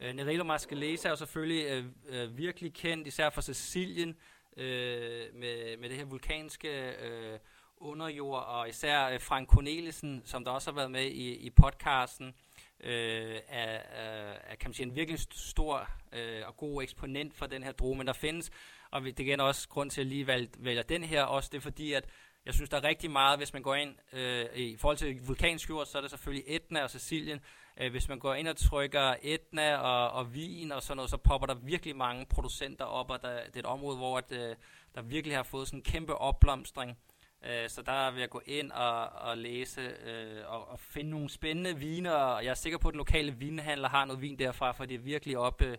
Øh, 0.00 0.14
Nerello 0.14 0.44
Mascalese 0.44 1.08
er 1.08 1.12
jo 1.12 1.16
selvfølgelig 1.16 1.64
øh, 1.66 1.84
øh, 2.06 2.36
virkelig 2.36 2.74
kendt, 2.74 3.06
især 3.06 3.30
for 3.30 3.40
Sicilien, 3.40 4.16
øh, 4.56 5.34
med, 5.34 5.76
med 5.76 5.88
det 5.88 5.96
her 5.96 6.04
vulkanske 6.04 6.68
øh, 6.90 7.38
underjord, 7.76 8.44
og 8.44 8.68
især 8.68 9.08
øh, 9.08 9.20
Frank 9.20 9.48
Cornelissen, 9.48 10.22
som 10.24 10.44
der 10.44 10.50
også 10.50 10.70
har 10.70 10.76
været 10.76 10.90
med 10.90 11.04
i, 11.04 11.34
i 11.34 11.50
podcasten, 11.50 12.34
øh, 12.80 13.36
er, 13.48 13.78
er, 13.78 14.32
er 14.32 14.54
kan 14.54 14.68
man 14.68 14.74
sige, 14.74 14.86
en 14.86 14.96
virkelig 14.96 15.20
stor 15.30 15.88
øh, 16.12 16.42
og 16.46 16.56
god 16.56 16.82
eksponent 16.82 17.34
for 17.34 17.46
den 17.46 17.62
her 17.62 17.72
drue, 17.72 17.96
men 17.96 18.06
der 18.06 18.12
findes, 18.12 18.50
og 18.90 19.02
det 19.02 19.32
er 19.32 19.42
også 19.42 19.68
grund 19.68 19.90
til 19.90 20.00
at 20.00 20.06
lige 20.06 20.26
valg, 20.26 20.50
vælger 20.58 20.82
den 20.82 21.04
her, 21.04 21.22
også 21.22 21.48
det 21.52 21.58
er 21.58 21.62
fordi, 21.62 21.92
at 21.92 22.04
jeg 22.46 22.54
synes, 22.54 22.70
der 22.70 22.76
er 22.76 22.84
rigtig 22.84 23.10
meget, 23.10 23.38
hvis 23.38 23.52
man 23.52 23.62
går 23.62 23.74
ind 23.74 23.94
øh, 24.12 24.46
i 24.54 24.76
forhold 24.76 24.96
til 24.96 25.26
vulkansk 25.26 25.70
jord, 25.70 25.86
så 25.86 25.98
er 25.98 26.02
det 26.02 26.10
selvfølgelig 26.10 26.44
Etna 26.46 26.82
og 26.82 26.90
Sicilien. 26.90 27.40
Øh, 27.80 27.90
hvis 27.90 28.08
man 28.08 28.18
går 28.18 28.34
ind 28.34 28.48
og 28.48 28.56
trykker 28.56 29.14
Etna 29.22 29.76
og, 29.76 30.10
og 30.10 30.24
Wien 30.24 30.72
og 30.72 30.82
sådan 30.82 30.96
noget, 30.96 31.10
så 31.10 31.16
popper 31.16 31.46
der 31.46 31.54
virkelig 31.54 31.96
mange 31.96 32.26
producenter 32.26 32.84
op, 32.84 33.10
og 33.10 33.22
der, 33.22 33.44
det 33.46 33.56
er 33.56 33.60
et 33.60 33.66
område, 33.66 33.96
hvor 33.96 34.18
at, 34.18 34.32
øh, 34.32 34.56
der 34.94 35.02
virkelig 35.02 35.36
har 35.36 35.42
fået 35.42 35.66
sådan 35.66 35.78
en 35.78 35.84
kæmpe 35.84 36.14
opblomstring. 36.14 36.98
Øh, 37.44 37.68
så 37.68 37.82
der 37.82 38.10
vil 38.10 38.20
jeg 38.20 38.30
gå 38.30 38.42
ind 38.46 38.72
og, 38.72 39.08
og 39.08 39.38
læse 39.38 39.80
øh, 39.80 40.42
og, 40.46 40.68
og 40.68 40.80
finde 40.80 41.10
nogle 41.10 41.30
spændende 41.30 41.76
viner, 41.76 42.12
og 42.12 42.44
jeg 42.44 42.50
er 42.50 42.54
sikker 42.54 42.78
på, 42.78 42.88
at 42.88 42.92
den 42.92 42.98
lokale 42.98 43.32
vinhandler 43.32 43.88
har 43.88 44.04
noget 44.04 44.22
vin 44.22 44.38
derfra, 44.38 44.72
for 44.72 44.84
det 44.84 44.94
er 44.94 44.98
virkelig 44.98 45.38
op, 45.38 45.62
øh, 45.62 45.76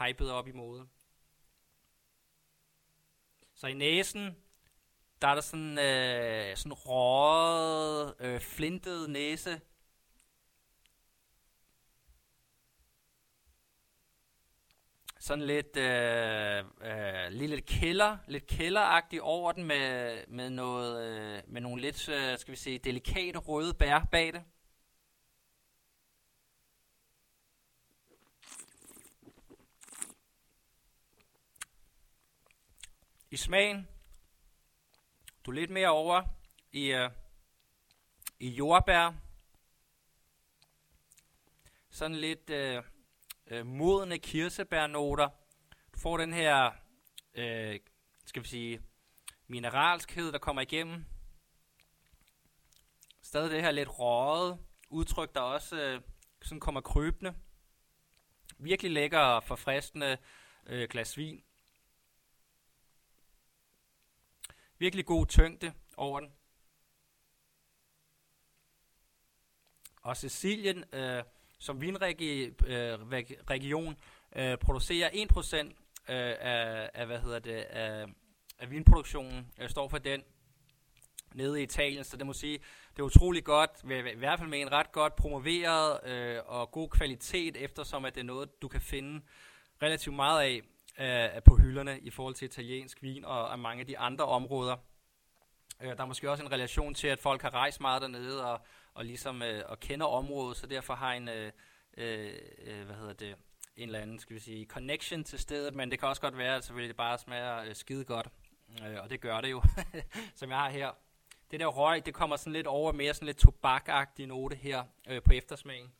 hypet 0.00 0.30
op 0.30 0.48
i 0.48 0.52
mode. 0.52 0.86
Så 3.64 3.68
i 3.68 3.74
næsen, 3.74 4.36
der 5.22 5.28
er 5.28 5.34
der 5.34 5.40
sådan, 5.40 5.78
øh, 5.78 6.56
sådan 6.56 6.72
røget, 6.72 8.14
øh, 8.20 8.40
flintet 8.40 9.10
næse. 9.10 9.60
Sådan 15.18 15.44
lidt, 15.44 15.76
øh, 15.76 16.58
øh, 16.58 17.30
lige 17.30 17.48
lidt 17.48 17.66
kælder, 17.66 18.16
lidt 18.28 18.46
kælderagtigt 18.46 19.22
over 19.22 19.52
den 19.52 19.64
med, 19.64 20.16
med, 20.28 20.50
noget, 20.50 21.04
øh, 21.04 21.42
med 21.46 21.60
nogle 21.60 21.82
lidt, 21.82 22.08
øh, 22.08 22.38
skal 22.38 22.52
vi 22.52 22.56
sige, 22.56 22.78
delikate 22.78 23.38
røde 23.38 23.74
bær 23.74 24.08
bag 24.12 24.32
det. 24.32 24.42
I 33.34 33.36
smagen. 33.36 33.88
Du 35.44 35.50
er 35.50 35.54
lidt 35.54 35.70
mere 35.70 35.88
over 35.88 36.22
i, 36.72 36.92
øh, 36.92 37.10
i 38.38 38.48
jordbær. 38.48 39.12
Sådan 41.90 42.16
lidt 42.16 42.50
øh, 42.50 42.82
øh, 43.46 43.66
modne 43.66 44.18
kirsebærnoter. 44.18 45.28
Du 45.94 45.98
får 45.98 46.16
den 46.16 46.32
her, 46.32 46.70
øh, 47.34 47.80
skal 48.26 48.42
vi 48.42 48.48
sige, 48.48 48.82
mineralskhed, 49.46 50.32
der 50.32 50.38
kommer 50.38 50.62
igennem. 50.62 51.04
Stadig 53.22 53.50
det 53.50 53.62
her 53.62 53.70
lidt 53.70 53.98
røget 53.98 54.58
udtryk, 54.88 55.34
der 55.34 55.40
også 55.40 55.76
øh, 55.76 56.00
sådan 56.42 56.60
kommer 56.60 56.80
krybende. 56.80 57.34
Virkelig 58.58 58.92
lækker 58.92 59.18
og 59.18 59.44
forfriskende 59.44 60.18
øh, 60.66 60.88
glas 60.88 61.16
vin. 61.16 61.44
Virkelig 64.78 65.06
god 65.06 65.26
tyngde 65.26 65.72
over 65.96 66.20
den. 66.20 66.32
Og 70.02 70.16
Sicilien 70.16 70.84
øh, 70.92 71.22
som 71.58 71.80
vinregion 71.80 73.96
øh, 74.36 74.52
øh, 74.52 74.58
producerer 74.58 75.10
1% 75.10 75.56
øh, 75.56 75.70
af, 76.08 76.90
af, 76.94 77.06
hvad 77.06 77.20
hedder 77.20 77.38
det, 77.38 77.52
af, 77.52 78.06
af 78.58 78.70
vinproduktionen, 78.70 79.52
øh, 79.60 79.68
står 79.68 79.88
for 79.88 79.98
den 79.98 80.22
nede 81.34 81.60
i 81.60 81.62
Italien, 81.62 82.04
så 82.04 82.16
det 82.16 82.26
må 82.26 82.32
sige, 82.32 82.58
det 82.90 82.98
er 82.98 83.02
utrolig 83.02 83.44
godt, 83.44 83.70
i 83.84 84.16
hvert 84.16 84.38
fald 84.38 84.50
med 84.50 84.60
en 84.60 84.72
ret 84.72 84.92
godt 84.92 85.16
promoveret 85.16 86.10
øh, 86.10 86.40
og 86.46 86.70
god 86.70 86.88
kvalitet, 86.88 87.56
eftersom 87.56 88.04
at 88.04 88.14
det 88.14 88.20
er 88.20 88.24
noget, 88.24 88.62
du 88.62 88.68
kan 88.68 88.80
finde 88.80 89.20
relativt 89.82 90.16
meget 90.16 90.42
af 90.42 90.62
øh, 90.98 91.42
på 91.44 91.56
hylderne 91.56 92.00
i 92.00 92.10
forhold 92.10 92.34
til 92.34 92.46
italiensk 92.46 93.02
vin 93.02 93.24
og, 93.24 93.48
og 93.48 93.58
mange 93.58 93.80
af 93.80 93.86
de 93.86 93.98
andre 93.98 94.24
områder. 94.24 94.76
Øh, 95.82 95.88
der 95.88 96.02
er 96.02 96.06
måske 96.06 96.30
også 96.30 96.44
en 96.44 96.52
relation 96.52 96.94
til, 96.94 97.08
at 97.08 97.20
folk 97.20 97.42
har 97.42 97.54
rejst 97.54 97.80
meget 97.80 98.02
dernede 98.02 98.52
og, 98.52 98.60
og 98.94 99.04
ligesom 99.04 99.42
øh, 99.42 99.62
og 99.66 99.80
kender 99.80 100.06
området, 100.06 100.56
så 100.56 100.66
derfor 100.66 100.94
har 100.94 101.12
en 101.12 101.28
øh, 101.28 101.52
øh, 101.96 102.32
øh 102.58 102.84
hvad 102.84 102.96
hedder 102.96 103.12
det, 103.12 103.36
en 103.76 103.88
eller 103.88 104.00
anden, 104.00 104.18
skal 104.18 104.34
vi 104.34 104.40
sige, 104.40 104.66
connection 104.66 105.24
til 105.24 105.38
stedet, 105.38 105.74
men 105.74 105.90
det 105.90 105.98
kan 105.98 106.08
også 106.08 106.22
godt 106.22 106.38
være, 106.38 106.56
at 106.56 106.64
selvfølgelig 106.64 106.88
det 106.88 106.96
bare 106.96 107.18
smager 107.18 107.62
øh, 107.62 107.74
skide 107.74 108.04
godt, 108.04 108.28
øh, 108.86 108.96
og 109.02 109.10
det 109.10 109.20
gør 109.20 109.40
det 109.40 109.50
jo, 109.50 109.62
som 110.36 110.50
jeg 110.50 110.58
har 110.58 110.70
her. 110.70 110.90
Det 111.50 111.60
der 111.60 111.66
røg, 111.66 112.06
det 112.06 112.14
kommer 112.14 112.36
sådan 112.36 112.52
lidt 112.52 112.66
over 112.66 112.92
mere 112.92 113.14
sådan 113.14 113.26
lidt 113.26 113.38
tobakagtig 113.38 114.26
note 114.26 114.56
her 114.56 114.84
øh, 115.08 115.22
på 115.22 115.32
eftersmagen. 115.32 115.92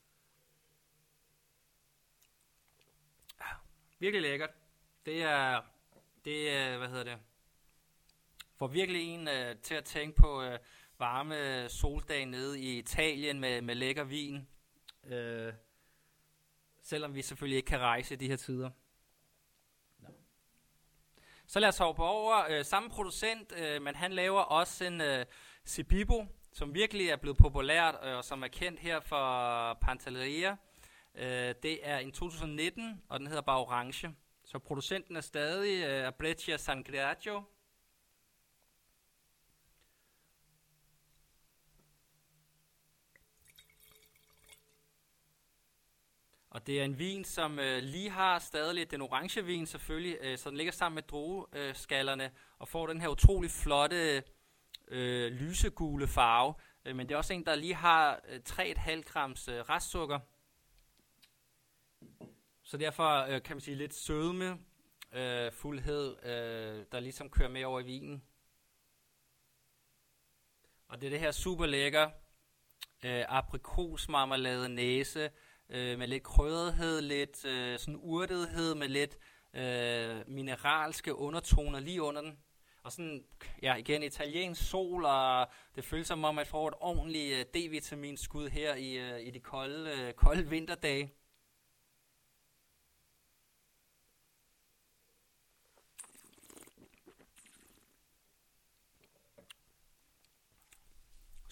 Ah, 3.40 3.56
virkelig 3.98 4.22
lækkert. 4.22 4.50
Det 5.06 5.22
er, 5.22 5.62
det 6.24 6.50
er, 6.50 6.78
hvad 6.78 6.88
hedder 6.88 7.04
det, 7.04 7.18
får 8.56 8.66
virkelig 8.66 9.02
en 9.02 9.28
øh, 9.28 9.56
til 9.56 9.74
at 9.74 9.84
tænke 9.84 10.16
på 10.16 10.42
øh, 10.42 10.58
varme 10.98 11.68
soldage 11.68 12.26
nede 12.26 12.60
i 12.60 12.78
Italien 12.78 13.40
med, 13.40 13.60
med 13.60 13.74
lækker 13.74 14.04
vin. 14.04 14.48
Øh, 15.04 15.52
selvom 16.82 17.14
vi 17.14 17.22
selvfølgelig 17.22 17.56
ikke 17.56 17.66
kan 17.66 17.80
rejse 17.80 18.14
i 18.14 18.16
de 18.16 18.28
her 18.28 18.36
tider. 18.36 18.70
Så 21.46 21.60
lad 21.60 21.68
os 21.68 21.78
hoppe 21.78 22.02
over. 22.02 22.46
Øh, 22.50 22.64
samme 22.64 22.90
producent, 22.90 23.52
øh, 23.56 23.82
men 23.82 23.94
han 23.94 24.12
laver 24.12 24.40
også 24.40 24.84
en 24.84 25.00
øh, 25.00 25.26
Sibibo, 25.64 26.26
som 26.52 26.74
virkelig 26.74 27.08
er 27.08 27.16
blevet 27.16 27.38
populært, 27.38 27.94
øh, 28.02 28.16
og 28.16 28.24
som 28.24 28.42
er 28.42 28.48
kendt 28.48 28.80
her 28.80 29.00
for 29.00 29.74
Pantelleria. 29.74 30.56
Øh, 31.14 31.54
det 31.62 31.88
er 31.88 31.98
en 31.98 32.12
2019, 32.12 33.02
og 33.08 33.18
den 33.18 33.26
hedder 33.26 33.42
bare 33.42 33.58
Orange. 33.58 34.14
Så 34.54 34.58
producenten 34.58 35.16
er 35.16 35.20
stadig 35.20 35.84
øh, 35.84 36.06
Abreccia 36.06 36.56
San 36.56 36.84
Creaggio. 36.84 37.42
Og 46.50 46.66
det 46.66 46.80
er 46.80 46.84
en 46.84 46.98
vin, 46.98 47.24
som 47.24 47.58
øh, 47.58 47.82
lige 47.82 48.10
har 48.10 48.38
stadig 48.38 48.74
lidt 48.74 48.90
den 48.90 49.00
orange 49.00 49.44
vin 49.44 49.66
selvfølgelig, 49.66 50.18
øh, 50.20 50.38
så 50.38 50.50
den 50.50 50.56
ligger 50.56 50.72
sammen 50.72 50.94
med 50.94 51.02
drueskallerne 51.02 52.30
og 52.58 52.68
får 52.68 52.86
den 52.86 53.00
her 53.00 53.08
utrolig 53.08 53.50
flotte 53.50 54.22
øh, 54.88 55.32
lysegule 55.32 56.06
farve. 56.06 56.54
Øh, 56.84 56.96
men 56.96 57.08
det 57.08 57.14
er 57.14 57.18
også 57.18 57.34
en, 57.34 57.46
der 57.46 57.54
lige 57.54 57.74
har 57.74 58.20
øh, 58.28 58.40
3,5 58.48 59.02
grams 59.02 59.48
øh, 59.48 59.60
restsukker. 59.60 60.18
Så 62.74 62.78
derfor 62.78 63.26
øh, 63.26 63.42
kan 63.42 63.56
man 63.56 63.60
sige 63.60 63.74
lidt 63.74 63.94
sødme, 63.94 64.58
øh, 65.12 65.52
fuldhed, 65.52 66.16
øh, 66.24 66.84
der 66.92 67.00
ligesom 67.00 67.30
kører 67.30 67.48
med 67.48 67.64
over 67.64 67.80
i 67.80 67.84
vinen. 67.84 68.22
Og 70.88 71.00
det 71.00 71.06
er 71.06 71.10
det 71.10 71.20
her 71.20 71.32
super 71.32 71.66
lækker 71.66 72.10
øh, 73.04 73.24
aprikosmarmelade 73.28 74.68
næse, 74.68 75.30
øh, 75.68 75.98
med 75.98 76.06
lidt 76.06 76.22
krydderhed, 76.22 77.00
lidt 77.00 77.44
øh, 77.44 77.78
sådan 77.78 77.98
urtethed, 78.02 78.74
med 78.74 78.88
lidt 78.88 79.18
øh, 79.54 80.28
mineralske 80.28 81.14
undertoner 81.14 81.80
lige 81.80 82.02
under 82.02 82.22
den. 82.22 82.38
Og 82.82 82.92
sådan, 82.92 83.24
ja, 83.62 83.74
igen, 83.74 84.02
italiensk 84.02 84.68
sol, 84.68 85.04
og 85.04 85.48
det 85.74 85.84
føles 85.84 86.06
som 86.06 86.24
om, 86.24 86.38
at 86.38 86.46
får 86.46 86.68
et 86.68 86.74
ordentligt 86.80 87.34
uh, 87.34 87.60
D-vitaminskud 87.60 88.48
her 88.48 88.74
i, 88.74 88.94
øh, 88.94 89.20
i 89.20 89.30
de 89.30 89.40
kolde, 89.40 90.06
uh, 90.08 90.12
kolde 90.12 90.48
vinterdage. 90.50 91.12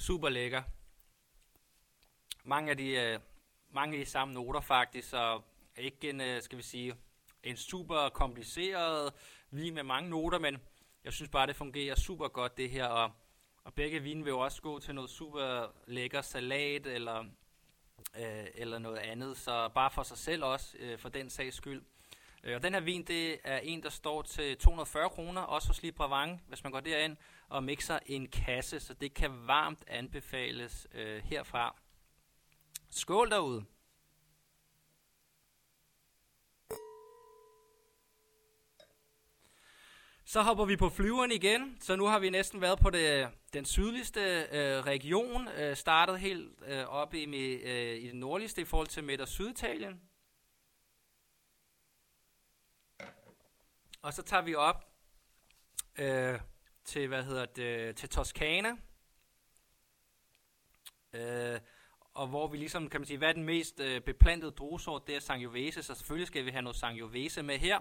Super 0.02 0.28
lækker. 0.28 0.62
Mange 2.44 2.70
af 2.70 2.76
de, 2.76 2.88
øh, 2.88 3.18
mange 3.70 3.98
af 3.98 4.04
de 4.04 4.10
samme 4.10 4.34
noter 4.34 4.60
faktisk, 4.60 5.12
og 5.12 5.44
ikke 5.76 6.10
en, 6.10 6.20
øh, 6.20 6.42
skal 6.42 6.58
vi 6.58 6.62
sige, 6.62 6.94
en 7.42 7.56
super 7.56 8.08
kompliceret 8.08 9.12
vin 9.50 9.74
med 9.74 9.82
mange 9.82 10.10
noter, 10.10 10.38
men 10.38 10.58
jeg 11.04 11.12
synes 11.12 11.28
bare, 11.30 11.46
det 11.46 11.56
fungerer 11.56 11.94
super 11.94 12.28
godt 12.28 12.56
det 12.56 12.70
her, 12.70 12.86
og, 12.86 13.12
og 13.64 13.74
begge 13.74 14.02
vine 14.02 14.24
vil 14.24 14.30
jo 14.30 14.38
også 14.38 14.62
gå 14.62 14.78
til 14.78 14.94
noget 14.94 15.10
super 15.10 15.72
lækker 15.86 16.22
salat, 16.22 16.86
eller, 16.86 17.24
øh, 18.18 18.46
eller 18.54 18.78
noget 18.78 18.98
andet, 18.98 19.36
så 19.36 19.68
bare 19.68 19.90
for 19.90 20.02
sig 20.02 20.18
selv 20.18 20.44
også, 20.44 20.76
øh, 20.78 20.98
for 20.98 21.08
den 21.08 21.30
sags 21.30 21.56
skyld. 21.56 21.82
Øh, 22.44 22.56
og 22.56 22.62
den 22.62 22.74
her 22.74 22.80
vin, 22.80 23.04
det 23.04 23.38
er 23.44 23.58
en, 23.58 23.82
der 23.82 23.90
står 23.90 24.22
til 24.22 24.58
240 24.58 25.10
kroner, 25.10 25.40
også 25.40 25.68
hos 25.68 25.82
Libravang, 25.82 26.42
hvis 26.48 26.64
man 26.64 26.72
går 26.72 26.80
derind 26.80 27.16
og 27.52 27.64
mixer 27.64 27.98
en 28.06 28.28
kasse, 28.28 28.80
så 28.80 28.94
det 28.94 29.14
kan 29.14 29.46
varmt 29.46 29.84
anbefales 29.86 30.86
øh, 30.92 31.22
herfra. 31.24 31.76
Skål 32.90 33.30
derude! 33.30 33.64
Så 40.24 40.42
hopper 40.42 40.64
vi 40.64 40.76
på 40.76 40.88
flyveren 40.88 41.32
igen, 41.32 41.76
så 41.80 41.96
nu 41.96 42.04
har 42.04 42.18
vi 42.18 42.30
næsten 42.30 42.60
været 42.60 42.78
på 42.78 42.90
det, 42.90 43.28
den 43.52 43.64
sydligste 43.64 44.20
øh, 44.52 44.84
region, 44.84 45.48
øh, 45.48 45.76
startet 45.76 46.20
helt 46.20 46.58
øh, 46.66 46.84
oppe 46.84 47.22
i, 47.22 47.24
øh, 47.54 48.02
i 48.02 48.06
det 48.06 48.16
nordligste 48.16 48.60
i 48.60 48.64
forhold 48.64 48.88
til 48.88 49.04
Midt- 49.04 49.20
og 49.20 49.28
Syditalien. 49.28 50.00
Og 54.02 54.14
så 54.14 54.22
tager 54.22 54.42
vi 54.42 54.54
op 54.54 54.84
øh, 55.98 56.40
til, 56.92 57.08
hvad 57.08 57.22
hedder 57.24 57.44
det, 57.44 57.96
til 57.96 58.08
Toskana. 58.08 58.76
Øh, 61.12 61.60
og 62.14 62.26
hvor 62.26 62.46
vi 62.46 62.56
ligesom, 62.56 62.88
kan 62.88 63.00
man 63.00 63.06
sige, 63.06 63.18
hvad 63.18 63.28
er 63.28 63.32
den 63.32 63.44
mest 63.44 63.80
øh, 63.80 64.00
beplantede 64.00 64.50
druesort, 64.50 65.06
det 65.06 65.16
er 65.16 65.20
Sangiovese, 65.20 65.82
så 65.82 65.94
selvfølgelig 65.94 66.26
skal 66.26 66.44
vi 66.44 66.50
have 66.50 66.62
noget 66.62 66.76
Sangiovese 66.76 67.42
med 67.42 67.58
her. 67.58 67.80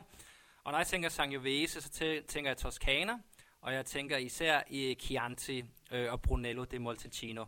Og 0.63 0.71
når 0.71 0.79
jeg 0.79 0.87
tænker 0.87 1.09
Sangiovese, 1.09 1.81
så 1.81 1.89
tænker 2.27 2.49
jeg 2.49 2.57
Toscana, 2.57 3.13
og 3.61 3.73
jeg 3.73 3.85
tænker 3.85 4.17
især 4.17 4.61
i 4.67 4.95
Chianti 4.99 5.63
øh, 5.91 6.11
og 6.11 6.21
Brunello 6.21 6.63
di 6.63 6.77
Montalcino. 6.77 7.45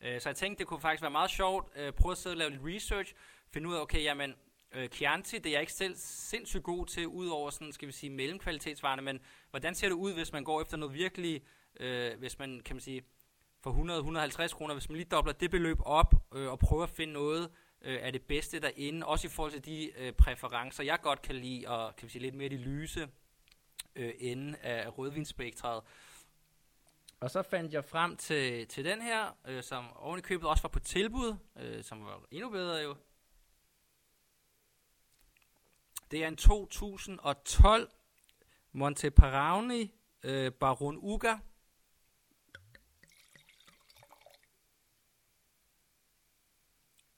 Øh, 0.00 0.20
så 0.20 0.28
jeg 0.28 0.36
tænkte, 0.36 0.58
det 0.58 0.66
kunne 0.66 0.80
faktisk 0.80 1.02
være 1.02 1.10
meget 1.10 1.30
sjovt. 1.30 1.68
Øh, 1.76 1.92
prøve 1.92 2.12
at 2.12 2.18
sidde 2.18 2.34
og 2.34 2.38
lave 2.38 2.50
lidt 2.50 2.62
research, 2.64 3.14
finde 3.52 3.68
ud 3.68 3.74
af, 3.74 3.80
okay, 3.80 4.02
jamen, 4.02 4.34
øh, 4.72 4.88
Chianti, 4.88 5.38
det 5.38 5.46
er 5.46 5.50
jeg 5.50 5.60
ikke 5.60 5.72
selv 5.72 5.94
sindssygt 5.96 6.62
god 6.62 6.86
til, 6.86 7.06
udover 7.06 7.50
sådan, 7.50 7.72
skal 7.72 7.88
vi 7.88 7.92
sige, 7.92 8.10
mellemkvalitetsvarerne, 8.10 9.02
men 9.02 9.20
hvordan 9.50 9.74
ser 9.74 9.88
det 9.88 9.94
ud, 9.94 10.12
hvis 10.12 10.32
man 10.32 10.44
går 10.44 10.62
efter 10.62 10.76
noget 10.76 10.94
virkelig, 10.94 11.42
øh, 11.80 12.18
hvis 12.18 12.38
man, 12.38 12.60
kan 12.64 12.76
man 12.76 12.80
sige, 12.80 13.02
for 13.62 13.72
100-150 14.48 14.54
kroner, 14.54 14.74
hvis 14.74 14.88
man 14.88 14.96
lige 14.96 15.08
dobler 15.08 15.32
det 15.32 15.50
beløb 15.50 15.78
op, 15.80 16.14
øh, 16.34 16.50
og 16.50 16.58
prøver 16.58 16.82
at 16.82 16.90
finde 16.90 17.12
noget, 17.12 17.50
øh, 17.82 17.98
er 18.00 18.10
det 18.10 18.22
bedste 18.22 18.60
derinde, 18.60 19.06
også 19.06 19.26
i 19.26 19.30
forhold 19.30 19.52
til 19.52 19.64
de 19.64 19.90
øh, 19.98 20.12
præferencer, 20.12 20.84
jeg 20.84 20.98
godt 21.02 21.22
kan 21.22 21.34
lide, 21.34 21.68
og 21.68 21.96
kan 21.96 22.06
vi 22.06 22.12
sige 22.12 22.22
lidt 22.22 22.34
mere 22.34 22.48
de 22.48 22.56
lyse 22.56 23.08
øh, 23.96 24.12
ende 24.18 24.58
af 24.58 24.98
rødvinspektret. 24.98 25.82
Og 27.20 27.30
så 27.30 27.42
fandt 27.42 27.72
jeg 27.72 27.84
frem 27.84 28.16
til, 28.16 28.66
til 28.66 28.84
den 28.84 29.02
her, 29.02 29.36
øh, 29.46 29.62
som 29.62 29.96
oven 29.96 30.18
i 30.18 30.22
købet 30.22 30.48
også 30.48 30.62
var 30.62 30.68
på 30.68 30.80
tilbud, 30.80 31.36
øh, 31.56 31.84
som 31.84 32.04
var 32.04 32.22
endnu 32.30 32.50
bedre 32.50 32.76
jo. 32.76 32.96
Det 36.10 36.24
er 36.24 36.28
en 36.28 36.36
2012 36.36 37.90
Monteparani 38.72 39.94
øh, 40.22 40.52
Baron 40.52 40.98
Uga. 41.00 41.36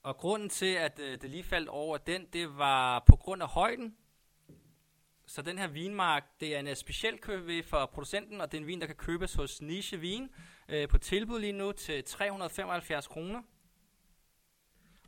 Og 0.03 0.17
grunden 0.17 0.49
til, 0.49 0.75
at 0.75 0.99
øh, 0.99 1.21
det 1.21 1.31
lige 1.31 1.45
faldt 1.45 1.69
over 1.69 1.99
den, 1.99 2.27
det 2.33 2.59
var 2.59 2.99
på 3.07 3.17
grund 3.17 3.43
af 3.43 3.49
højden. 3.49 3.97
Så 5.27 5.43
den 5.43 5.59
her 5.59 5.67
vinmark, 5.67 6.41
det 6.41 6.57
er 6.57 6.61
en 6.61 6.77
speciel 6.77 7.19
køb 7.19 7.65
for 7.65 7.87
producenten, 7.87 8.41
og 8.41 8.53
det 8.53 8.59
er 8.59 8.61
en 8.61 8.67
vin, 8.67 8.81
der 8.81 8.87
kan 8.87 8.97
købes 8.97 9.35
hos 9.35 9.63
Niche 9.63 9.99
Vin 9.99 10.29
øh, 10.69 10.89
på 10.89 10.99
tilbud 10.99 11.41
lige 11.41 11.53
nu 11.53 11.73
til 11.73 12.05
375 12.05 13.07
kroner. 13.07 13.43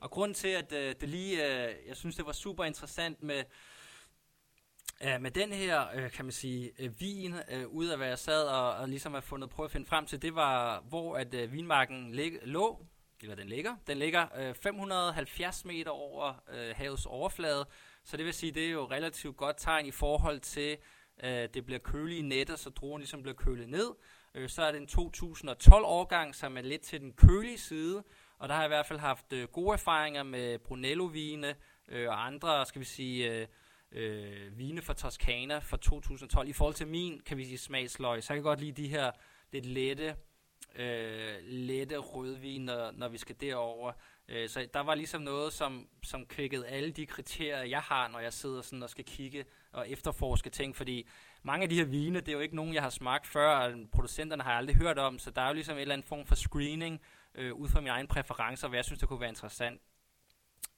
Og 0.01 0.11
grunden 0.11 0.35
til, 0.35 0.49
at 0.49 0.73
øh, 0.73 0.95
det 1.01 1.09
lige, 1.09 1.45
øh, 1.45 1.75
jeg 1.87 1.97
synes, 1.97 2.17
det 2.17 2.27
var 2.27 2.33
super 2.33 2.65
interessant 2.65 3.23
med, 3.23 3.45
øh, 5.03 5.21
med 5.21 5.31
den 5.31 5.53
her, 5.53 5.87
øh, 5.95 6.11
kan 6.11 6.25
man 6.25 6.33
sige, 6.33 6.73
øh, 6.79 7.01
vin, 7.01 7.35
øh, 7.51 7.67
ud 7.69 7.87
af 7.87 7.97
hvad 7.97 8.09
jeg 8.09 8.19
sad 8.19 8.49
og, 8.49 8.75
og 8.75 8.89
ligesom 8.89 9.15
har 9.15 9.21
fundet 9.21 9.51
prøve 9.51 9.65
at 9.65 9.71
finde 9.71 9.87
frem 9.87 10.07
til, 10.07 10.23
det 10.23 10.35
var, 10.35 10.81
hvor 10.81 11.17
at 11.17 11.35
øh, 11.35 11.53
vinmarken 11.53 12.13
lig, 12.13 12.39
lå, 12.43 12.87
eller 13.23 13.35
den 13.35 13.49
ligger. 13.49 13.77
Den 13.87 13.99
ligger 13.99 14.27
øh, 14.39 14.55
570 14.55 15.65
meter 15.65 15.91
over 15.91 16.43
øh, 16.53 16.75
havets 16.77 17.07
overflade, 17.07 17.67
så 18.05 18.17
det 18.17 18.25
vil 18.25 18.35
sige, 18.35 18.53
det 18.53 18.67
er 18.67 18.71
jo 18.71 18.85
relativt 18.85 19.37
godt 19.37 19.57
tegn 19.59 19.87
i 19.87 19.91
forhold 19.91 20.41
til, 20.41 20.77
øh, 21.25 21.49
det 21.55 21.67
bliver 21.67 21.79
kølige 21.79 22.23
nætter, 22.23 22.57
så 22.57 22.71
druen 22.71 23.01
ligesom 23.01 23.23
bliver 23.23 23.37
kølet 23.37 23.69
ned. 23.69 23.91
Øh, 24.35 24.49
så 24.49 24.63
er 24.63 24.73
det 24.73 24.81
en 24.81 24.87
2012 24.87 25.85
årgang, 25.85 26.35
som 26.35 26.57
er 26.57 26.63
lidt 26.63 26.83
til 26.83 27.01
den 27.01 27.13
kølige 27.13 27.59
side, 27.59 28.05
og 28.39 28.49
der 28.49 28.55
har 28.55 28.63
jeg 28.63 28.69
i 28.69 28.75
hvert 28.75 28.87
fald 28.87 28.99
haft 28.99 29.33
øh, 29.33 29.49
gode 29.49 29.73
erfaringer 29.73 30.23
med 30.23 30.59
Brunello-vine 30.59 31.55
øh, 31.89 32.09
og 32.09 32.27
andre, 32.27 32.67
skal 32.67 32.81
vi 32.81 32.85
sige, 32.85 33.33
øh, 33.33 33.47
øh, 33.95 34.59
vine 34.59 34.83
fra 34.83 34.95
Toscana 34.95 35.59
fra 35.59 35.77
2012. 35.77 36.49
I 36.49 36.53
forhold 36.53 36.75
til 36.75 36.87
min, 36.87 37.21
kan 37.27 37.37
vi 37.37 37.45
sige, 37.45 37.59
smagsløg, 37.59 38.23
så 38.23 38.33
jeg 38.33 38.37
kan 38.37 38.45
godt 38.45 38.61
lide 38.61 38.83
de 38.83 38.89
her 38.89 39.11
lidt 39.53 39.67
lette, 39.67 40.17
øh, 40.77 41.35
lette 41.43 41.97
rødvin, 41.97 42.65
når, 42.65 42.91
når 42.93 43.09
vi 43.09 43.19
skal 43.19 43.37
derover. 43.41 43.93
Øh, 44.29 44.49
så 44.49 44.69
der 44.75 44.81
var 44.81 44.95
ligesom 44.95 45.23
noget, 45.23 45.53
som, 45.53 45.89
som 46.03 46.27
kvikkede 46.27 46.67
alle 46.67 46.91
de 46.91 47.07
kriterier, 47.07 47.63
jeg 47.63 47.81
har, 47.81 48.09
når 48.09 48.19
jeg 48.19 48.33
sidder 48.33 48.63
sådan 48.63 48.83
og 48.83 48.91
skal 48.91 49.05
kigge 49.05 49.45
og 49.73 49.91
efterforske 49.91 50.51
ting, 50.51 50.77
fordi 50.77 51.09
mange 51.43 51.63
af 51.63 51.69
de 51.69 51.75
her 51.75 51.85
vine, 51.85 52.21
det 52.21 52.29
er 52.29 52.33
jo 52.33 52.41
ikke 52.41 52.57
nogen, 52.57 52.75
jeg 52.75 52.83
har 52.83 52.91
smagt 52.91 53.27
før, 53.27 53.57
og 53.57 53.73
producenterne 53.93 54.43
har 54.43 54.51
jeg 54.51 54.59
aldrig 54.59 54.77
hørt 54.77 54.99
om, 54.99 55.19
så 55.19 55.31
der 55.31 55.43
er 55.43 55.49
jo 55.49 55.55
ligesom 55.55 55.75
en 55.75 55.81
eller 55.81 55.93
anden 55.93 56.09
form 56.09 56.27
for 56.27 56.35
screening, 56.35 57.01
øh, 57.35 57.55
ud 57.55 57.69
fra 57.69 57.81
mine 57.81 57.91
egne 57.91 58.09
præferencer, 58.09 58.69
hvad 58.69 58.77
jeg 58.79 58.85
synes, 58.85 59.01
det 59.01 59.09
kunne 59.09 59.21
være 59.21 59.29
interessant. 59.29 59.81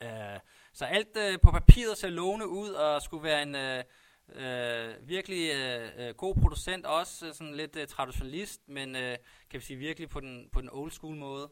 Øh, 0.02 0.40
så 0.72 0.84
alt 0.84 1.16
øh, 1.16 1.40
på 1.40 1.50
papiret 1.50 1.98
ser 1.98 2.08
lovende 2.08 2.48
ud, 2.48 2.70
og 2.70 3.02
skulle 3.02 3.22
være 3.22 3.42
en 3.42 3.54
øh, 3.54 3.84
øh, 4.28 5.08
virkelig 5.08 5.54
øh, 5.54 6.08
øh 6.08 6.14
god 6.14 6.34
producent, 6.34 6.86
også 6.86 7.26
øh, 7.26 7.34
sådan 7.34 7.54
lidt 7.54 7.76
øh, 7.76 7.86
traditionalist, 7.86 8.68
men 8.68 8.96
øh, 8.96 9.18
kan 9.50 9.60
vi 9.60 9.64
sige 9.64 9.76
virkelig 9.76 10.08
på 10.08 10.20
den, 10.20 10.48
på 10.52 10.60
den 10.60 10.70
old 10.72 10.90
school 10.90 11.16
måde. 11.16 11.50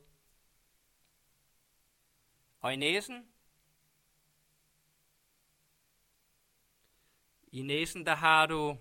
Og 2.60 2.72
i 2.72 2.76
næsen, 2.76 3.28
i 7.52 7.62
næsen 7.62 8.06
der 8.06 8.14
har 8.14 8.46
du, 8.46 8.76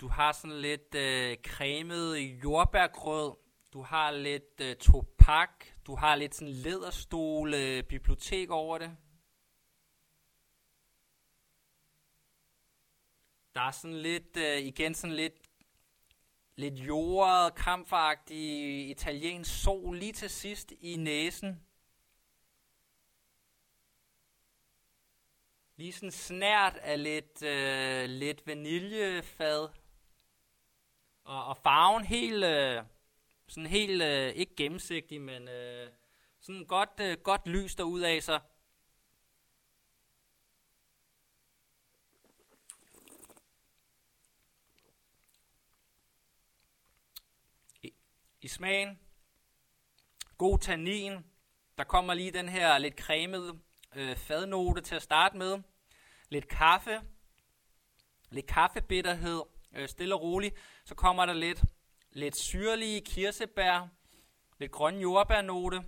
du 0.00 0.08
har 0.08 0.32
sådan 0.32 0.60
lidt 0.60 0.94
øh, 0.94 1.36
cremet 1.36 2.16
jordbærgrød, 2.16 3.36
du 3.72 3.82
har 3.82 4.10
lidt 4.10 4.60
øh, 4.60 4.76
topak, 4.76 5.66
du 5.86 5.94
har 5.94 6.14
lidt 6.14 6.34
sådan 6.34 6.54
læderstole 6.54 7.82
bibliotek 7.82 8.50
over 8.50 8.78
det. 8.78 8.96
Der 13.54 13.60
er 13.60 13.70
sådan 13.70 13.96
lidt, 13.96 14.36
øh, 14.36 14.58
igen 14.58 14.94
sådan 14.94 15.16
lidt, 15.16 15.50
lidt 16.56 16.74
jordet, 16.74 17.54
kampagtig 17.54 18.90
italiensk 18.90 19.62
sol 19.62 19.96
lige 19.96 20.12
til 20.12 20.30
sidst 20.30 20.72
i 20.80 20.96
næsen. 20.96 21.66
Lige 25.76 25.92
sådan 25.92 26.10
snært 26.10 26.76
af 26.76 27.02
lidt, 27.02 27.42
øh, 27.42 28.04
lidt 28.08 28.46
vaniljefad. 28.46 29.68
Og, 31.24 31.44
og 31.44 31.56
farven 31.56 32.04
helt, 32.04 32.44
øh, 32.44 32.84
sådan 33.52 33.66
helt, 33.66 34.02
øh, 34.02 34.28
ikke 34.28 34.56
gennemsigtig, 34.56 35.20
men 35.20 35.48
øh, 35.48 35.90
sådan 36.40 36.64
godt, 36.64 36.90
øh, 37.00 37.18
godt 37.18 37.46
lys 37.46 37.74
der 37.74 37.84
ud 37.84 38.00
af 38.00 38.22
sig. 38.22 38.40
I, 47.82 47.92
I 48.40 48.48
smagen, 48.48 48.98
god 50.38 50.58
tannin, 50.58 51.12
der 51.78 51.84
kommer 51.84 52.14
lige 52.14 52.30
den 52.30 52.48
her 52.48 52.78
lidt 52.78 52.94
cremede 52.94 53.58
øh, 53.94 54.16
fadnote 54.16 54.80
til 54.80 54.94
at 54.94 55.02
starte 55.02 55.36
med. 55.36 55.62
Lidt 56.28 56.48
kaffe, 56.48 57.00
lidt 58.30 58.46
kaffebitterhed, 58.46 59.42
øh, 59.72 59.88
stille 59.88 60.14
og 60.14 60.22
roligt. 60.22 60.56
Så 60.84 60.94
kommer 60.94 61.26
der 61.26 61.32
lidt 61.32 61.64
lidt 62.12 62.36
syrlige 62.36 63.00
kirsebær, 63.00 63.88
lidt 64.58 64.72
grøn 64.72 64.98
jordbærnote, 64.98 65.84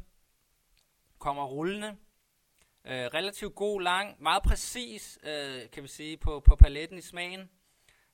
kommer 1.19 1.45
rullende. 1.45 1.97
Øh, 2.87 3.07
relativt 3.07 3.55
god, 3.55 3.83
lang, 3.83 4.23
meget 4.23 4.43
præcis, 4.43 5.19
øh, 5.23 5.71
kan 5.73 5.83
vi 5.83 5.89
sige, 5.89 6.17
på, 6.17 6.41
på 6.41 6.57
paletten 6.57 6.99
i 6.99 7.01
smagen. 7.01 7.51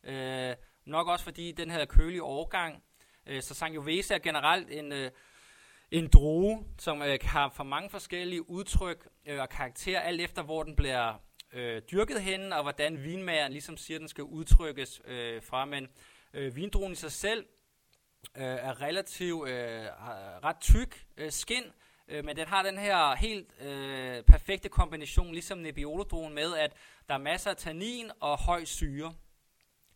Øh, 0.05 0.57
nok 0.85 1.09
også 1.09 1.25
fordi 1.25 1.53
den 1.53 1.71
her 1.71 1.85
kølige 1.85 2.23
årgang. 2.23 2.83
Øh, 3.27 3.43
så 3.43 3.55
Sangiovese 3.55 4.15
er 4.15 4.19
generelt 4.19 4.71
en, 4.71 4.93
øh, 4.93 5.11
en 5.91 6.09
droge, 6.09 6.65
som 6.79 7.03
øh, 7.03 7.19
har 7.23 7.49
for 7.49 7.65
mange 7.65 7.91
forskellige 7.91 8.51
udtryk 8.51 9.09
øh, 9.27 9.41
og 9.41 9.49
karakterer, 9.49 10.01
alt 10.01 10.21
efter 10.21 10.43
hvor 10.43 10.63
den 10.63 10.77
bliver 10.77 11.15
øh, 11.53 11.83
dyrket 11.93 12.23
henne, 12.23 12.57
og 12.57 12.63
hvordan 12.63 13.05
vinmageren 13.05 13.53
ligesom 13.53 13.77
siger, 13.77 13.99
den 13.99 14.09
skal 14.09 14.25
udtrykkes 14.25 15.03
øh, 15.05 15.43
fra. 15.43 15.65
Men 15.65 15.89
øh, 16.35 16.57
vindruen 16.57 16.93
i 16.93 16.95
sig 16.97 17.13
selv 17.13 17.47
øh, 18.37 18.43
er 18.43 18.81
relativt 18.81 19.49
øh, 19.49 19.85
ret 20.45 20.61
tyk 20.61 21.07
øh, 21.17 21.31
skin, 21.31 21.65
øh, 22.09 22.25
men 22.25 22.37
den 22.37 22.47
har 22.47 22.63
den 22.63 22.79
her 22.79 23.15
helt 23.15 23.61
øh, 23.61 24.23
perfekte 24.23 24.69
kombination, 24.69 25.33
ligesom 25.33 25.59
nebbiolo 25.59 26.29
med, 26.29 26.57
at 26.57 26.73
der 27.09 27.15
er 27.15 27.19
masser 27.19 27.51
af 27.51 27.57
tannin 27.57 28.11
og 28.21 28.39
høj 28.39 28.65
syre. 28.65 29.15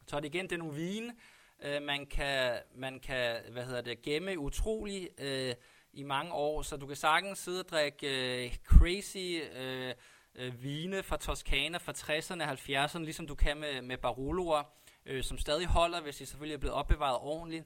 Så 0.07 0.21
det 0.21 0.35
igen, 0.35 0.45
det 0.45 0.53
er 0.53 0.59
nogle 0.59 0.75
vine, 0.75 1.15
øh, 1.63 1.83
man 1.83 2.07
kan, 2.07 2.59
man 2.77 3.01
kan 3.01 3.41
hvad 3.53 3.65
hedder 3.65 3.81
det, 3.81 4.03
gemme 4.03 4.39
utrolig 4.39 5.09
øh, 5.19 5.55
i 5.93 6.03
mange 6.03 6.33
år, 6.33 6.63
så 6.63 6.77
du 6.77 6.87
kan 6.87 6.97
sagtens 6.97 7.39
sidde 7.39 7.61
og 7.61 7.69
drikke 7.69 8.45
øh, 8.45 8.57
crazy 8.65 9.43
øh, 9.57 9.95
øh, 10.35 10.63
vine 10.63 11.03
fra 11.03 11.17
Toskana 11.17 11.79
fra 11.79 11.93
60'erne 11.93 12.43
og 12.43 12.53
70'erne, 12.53 12.99
ligesom 12.99 13.27
du 13.27 13.35
kan 13.35 13.57
med, 13.57 13.83
med 13.83 13.99
Baroloer, 13.99 14.63
øh, 15.07 15.23
som 15.23 15.39
stadig 15.39 15.67
holder, 15.67 16.01
hvis 16.01 16.17
de 16.17 16.27
selvfølgelig 16.27 16.55
er 16.55 16.59
blevet 16.59 16.75
opbevaret 16.75 17.19
ordentligt. 17.21 17.65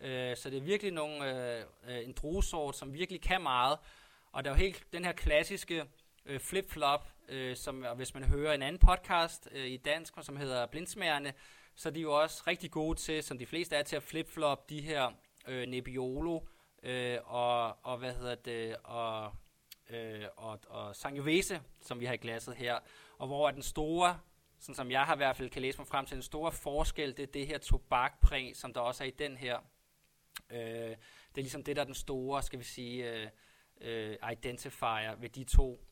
Øh, 0.00 0.36
så 0.36 0.50
det 0.50 0.56
er 0.56 0.62
virkelig 0.62 0.92
nogle, 0.92 1.56
øh, 1.56 1.64
øh, 1.88 2.04
en 2.04 2.12
druesort, 2.12 2.76
som 2.76 2.94
virkelig 2.94 3.22
kan 3.22 3.42
meget. 3.42 3.78
Og 4.32 4.44
der 4.44 4.50
er 4.50 4.54
jo 4.54 4.58
helt 4.58 4.86
den 4.92 5.04
her 5.04 5.12
klassiske 5.12 5.84
øh, 6.26 6.40
flip-flop, 6.40 7.08
øh, 7.28 7.56
som 7.56 7.86
hvis 7.96 8.14
man 8.14 8.24
hører 8.24 8.54
en 8.54 8.62
anden 8.62 8.78
podcast 8.78 9.48
øh, 9.52 9.66
i 9.66 9.76
dansk, 9.76 10.14
som 10.20 10.36
hedder 10.36 10.66
Blindsmærende, 10.66 11.32
så 11.74 11.88
er 11.88 11.92
de 11.92 12.00
jo 12.00 12.20
også 12.20 12.42
rigtig 12.46 12.70
gode 12.70 12.98
til, 12.98 13.22
som 13.22 13.38
de 13.38 13.46
fleste 13.46 13.76
er, 13.76 13.82
til 13.82 13.96
at 13.96 14.02
flip-flop 14.02 14.70
de 14.70 14.80
her 14.80 15.10
øh, 15.48 15.68
Nebbiolo 15.68 16.40
øh, 16.82 17.18
og, 17.24 17.76
og 17.82 17.98
hvad 17.98 18.14
hedder 18.14 18.34
det, 18.34 18.76
og, 18.84 19.32
øh, 19.90 20.24
og, 20.36 20.60
og 20.68 20.96
Sangiovese, 20.96 21.60
som 21.80 22.00
vi 22.00 22.04
har 22.04 22.12
i 22.12 22.16
glasset 22.16 22.54
her. 22.54 22.78
Og 23.18 23.26
hvor 23.26 23.48
er 23.48 23.52
den 23.52 23.62
store, 23.62 24.18
sådan 24.58 24.74
som 24.74 24.90
jeg 24.90 25.02
har 25.02 25.14
i 25.14 25.16
hvert 25.16 25.36
fald 25.36 25.50
kan 25.50 25.62
læse 25.62 25.78
mig 25.78 25.86
frem 25.86 26.06
til, 26.06 26.16
en 26.16 26.22
stor 26.22 26.50
forskel, 26.50 27.16
det 27.16 27.22
er 27.22 27.32
det 27.32 27.46
her 27.46 27.58
tobakpræg, 27.58 28.56
som 28.56 28.72
der 28.72 28.80
også 28.80 29.04
er 29.04 29.08
i 29.08 29.14
den 29.18 29.36
her. 29.36 29.58
Øh, 30.50 30.58
det 30.58 31.38
er 31.38 31.42
ligesom 31.42 31.64
det, 31.64 31.76
der 31.76 31.82
er 31.82 31.86
den 31.86 31.94
store, 31.94 32.42
skal 32.42 32.58
vi 32.58 32.64
sige, 32.64 33.12
øh, 33.12 33.28
øh, 33.80 34.16
identifier 34.32 35.16
ved 35.16 35.28
de 35.28 35.44
to, 35.44 35.84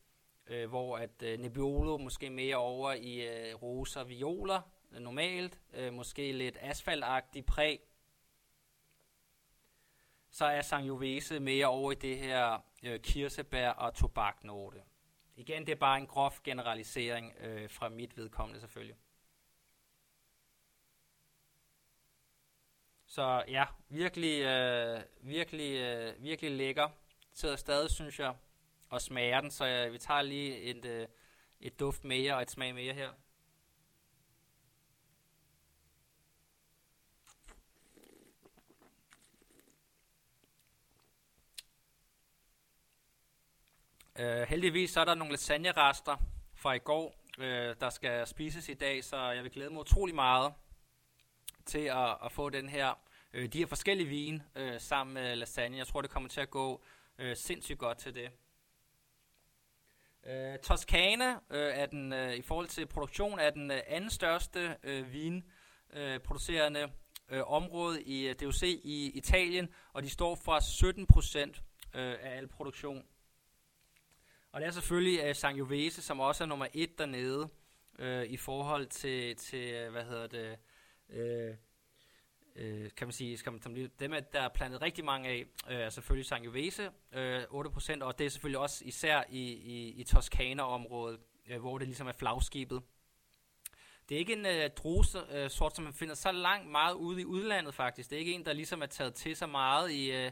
øh, 0.46 0.68
hvor 0.68 0.98
at 0.98 1.22
øh, 1.22 1.38
Nebbiolo 1.38 1.96
måske 1.96 2.30
mere 2.30 2.56
over 2.56 2.92
i 2.92 3.26
øh, 3.28 3.54
roser 3.62 4.00
og 4.00 4.08
violer 4.08 4.60
øh, 4.92 5.00
normalt, 5.00 5.60
øh, 5.72 5.92
måske 5.92 6.32
lidt 6.32 6.58
asfaltagtig 6.60 7.46
præg, 7.46 7.80
så 10.30 10.44
er 10.44 10.62
Sangiovese 10.62 11.40
mere 11.40 11.66
over 11.66 11.92
i 11.92 11.94
det 11.94 12.18
her 12.18 12.64
øh, 12.82 13.00
kirsebær 13.00 13.70
og 13.70 13.94
tobaknote. 13.94 14.82
Igen, 15.36 15.66
det 15.66 15.72
er 15.72 15.76
bare 15.76 15.98
en 15.98 16.06
grov 16.06 16.32
generalisering 16.44 17.34
øh, 17.40 17.70
fra 17.70 17.88
mit 17.88 18.16
vedkommende 18.16 18.60
selvfølgelig. 18.60 18.96
Så 23.16 23.44
ja, 23.48 23.64
virkelig, 23.88 24.42
øh, 24.42 25.02
virkelig, 25.20 25.80
øh, 25.80 26.22
virkelig 26.22 26.50
lækker. 26.50 26.88
Sidder 27.32 27.56
stadig, 27.56 27.90
synes 27.90 28.18
jeg, 28.18 28.34
og 28.90 29.00
smager 29.00 29.40
den, 29.40 29.50
så 29.50 29.66
øh, 29.66 29.92
vi 29.92 29.98
tager 29.98 30.22
lige 30.22 30.60
et, 30.60 30.84
øh, 30.84 31.08
et 31.60 31.80
duft 31.80 32.04
mere 32.04 32.34
og 32.34 32.42
et 32.42 32.50
smag 32.50 32.74
mere 32.74 32.94
her. 32.94 33.10
Øh, 44.18 44.42
uh, 44.42 44.48
heldigvis 44.48 44.90
så 44.90 45.00
er 45.00 45.04
der 45.04 45.14
nogle 45.14 45.32
lasagne-rester 45.32 46.16
fra 46.54 46.72
i 46.72 46.78
går, 46.78 47.14
uh, 47.38 47.44
der 47.80 47.90
skal 47.90 48.26
spises 48.26 48.68
i 48.68 48.74
dag, 48.74 49.04
så 49.04 49.30
jeg 49.30 49.42
vil 49.42 49.52
glæde 49.52 49.70
mig 49.70 49.80
utrolig 49.80 50.14
meget 50.14 50.54
til 51.66 51.84
at, 51.84 52.16
at 52.24 52.32
få 52.32 52.50
den 52.50 52.68
her 52.68 53.05
øh, 53.36 53.52
de 53.52 53.58
her 53.58 53.66
forskellige 53.66 54.08
vin 54.08 54.42
øh, 54.56 54.80
sammen 54.80 55.14
med 55.14 55.36
lasagne. 55.36 55.76
Jeg 55.76 55.86
tror, 55.86 56.00
det 56.02 56.10
kommer 56.10 56.28
til 56.28 56.40
at 56.40 56.50
gå 56.50 56.82
øh, 57.18 57.36
sindssygt 57.36 57.78
godt 57.78 57.98
til 57.98 58.14
det. 58.14 58.30
Øh, 60.26 60.58
Toscana 60.58 61.30
øh, 61.50 61.72
er 61.74 61.86
den, 61.86 62.12
øh, 62.12 62.34
i 62.34 62.42
forhold 62.42 62.66
til 62.66 62.86
produktion, 62.86 63.38
er 63.38 63.50
den 63.50 63.70
øh, 63.70 63.80
anden 63.86 64.10
største 64.10 64.76
øh, 64.82 65.12
vinproducerende 65.12 66.80
øh, 66.80 67.38
øh, 67.38 67.52
område 67.52 68.02
i 68.02 68.28
øh, 68.28 68.34
DOC 68.40 68.62
i 68.62 69.10
Italien, 69.14 69.68
og 69.92 70.02
de 70.02 70.10
står 70.10 70.34
for 70.34 70.60
17 70.60 71.06
procent 71.06 71.62
øh, 71.94 72.16
af 72.20 72.36
al 72.36 72.48
produktion. 72.48 73.06
Og 74.52 74.60
det 74.60 74.66
er 74.66 74.70
selvfølgelig 74.70 75.20
øh, 75.24 75.34
Sangiovese, 75.34 76.02
som 76.02 76.20
også 76.20 76.44
er 76.44 76.48
nummer 76.48 76.66
et 76.72 76.98
dernede 76.98 77.48
øh, 77.98 78.24
i 78.24 78.36
forhold 78.36 78.86
til, 78.86 79.36
til 79.36 79.74
øh, 79.74 79.90
hvad 79.90 80.04
hedder 80.04 80.26
det, 80.26 80.58
øh, 81.08 81.54
øh, 82.56 82.90
kan 82.96 83.06
man 83.06 83.12
sige, 83.12 83.38
skal 83.38 83.52
man, 83.52 83.90
dem 84.00 84.14
der 84.32 84.40
er 84.40 84.48
plantet 84.48 84.82
rigtig 84.82 85.04
mange 85.04 85.28
af, 85.28 85.46
øh, 85.70 85.76
er 85.76 85.90
selvfølgelig 85.90 86.26
Sangiovese, 86.26 86.90
øh, 87.12 87.42
8%, 87.42 88.02
og 88.02 88.18
det 88.18 88.26
er 88.26 88.30
selvfølgelig 88.30 88.58
også 88.58 88.84
især 88.84 89.22
i, 89.28 89.52
i, 89.52 89.88
i 90.00 90.04
Toskana-området, 90.04 91.20
øh, 91.48 91.60
hvor 91.60 91.78
det 91.78 91.86
ligesom 91.86 92.06
er 92.06 92.12
flagskibet. 92.12 92.82
Det 94.08 94.14
er 94.14 94.18
ikke 94.18 94.32
en 94.32 94.46
øh, 94.46 94.70
druse 94.70 95.18
øh, 95.30 95.50
sort, 95.50 95.76
som 95.76 95.84
man 95.84 95.92
finder 95.92 96.14
så 96.14 96.32
langt 96.32 96.70
meget 96.70 96.94
ude 96.94 97.20
i 97.20 97.24
udlandet 97.24 97.74
faktisk. 97.74 98.10
Det 98.10 98.16
er 98.16 98.20
ikke 98.20 98.34
en, 98.34 98.44
der 98.44 98.52
ligesom 98.52 98.82
er 98.82 98.86
taget 98.86 99.14
til 99.14 99.36
så 99.36 99.46
meget 99.46 99.90
i, 99.90 100.12
øh, 100.12 100.30